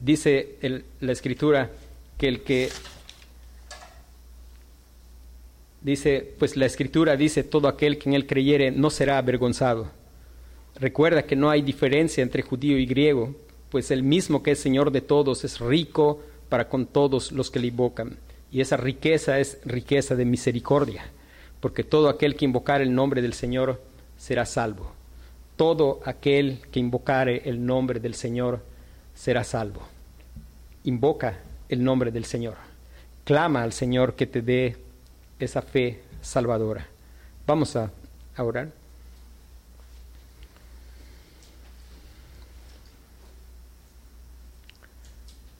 dice 0.00 0.56
la 1.00 1.12
escritura 1.12 1.70
que 2.18 2.28
el 2.28 2.42
que 2.42 2.70
dice, 5.80 6.34
pues 6.38 6.56
la 6.56 6.66
escritura 6.66 7.16
dice, 7.16 7.44
todo 7.44 7.68
aquel 7.68 7.98
que 7.98 8.08
en 8.08 8.14
él 8.14 8.26
creyere 8.26 8.70
no 8.70 8.90
será 8.90 9.18
avergonzado. 9.18 9.90
Recuerda 10.74 11.22
que 11.22 11.36
no 11.36 11.48
hay 11.48 11.62
diferencia 11.62 12.22
entre 12.22 12.42
judío 12.42 12.78
y 12.78 12.86
griego, 12.86 13.34
pues 13.76 13.90
el 13.90 14.02
mismo 14.02 14.42
que 14.42 14.52
es 14.52 14.58
Señor 14.58 14.90
de 14.90 15.02
todos 15.02 15.44
es 15.44 15.60
rico 15.60 16.22
para 16.48 16.70
con 16.70 16.86
todos 16.86 17.30
los 17.30 17.50
que 17.50 17.58
le 17.58 17.66
invocan. 17.66 18.16
Y 18.50 18.62
esa 18.62 18.78
riqueza 18.78 19.38
es 19.38 19.58
riqueza 19.66 20.16
de 20.16 20.24
misericordia, 20.24 21.04
porque 21.60 21.84
todo 21.84 22.08
aquel 22.08 22.36
que 22.36 22.46
invocare 22.46 22.84
el 22.84 22.94
nombre 22.94 23.20
del 23.20 23.34
Señor 23.34 23.82
será 24.16 24.46
salvo. 24.46 24.92
Todo 25.56 26.00
aquel 26.06 26.62
que 26.72 26.80
invocare 26.80 27.42
el 27.44 27.66
nombre 27.66 28.00
del 28.00 28.14
Señor 28.14 28.62
será 29.14 29.44
salvo. 29.44 29.82
Invoca 30.84 31.38
el 31.68 31.84
nombre 31.84 32.10
del 32.10 32.24
Señor. 32.24 32.54
Clama 33.24 33.62
al 33.62 33.74
Señor 33.74 34.14
que 34.14 34.26
te 34.26 34.40
dé 34.40 34.78
esa 35.38 35.60
fe 35.60 36.00
salvadora. 36.22 36.86
Vamos 37.46 37.76
a 37.76 37.90
orar. 38.38 38.85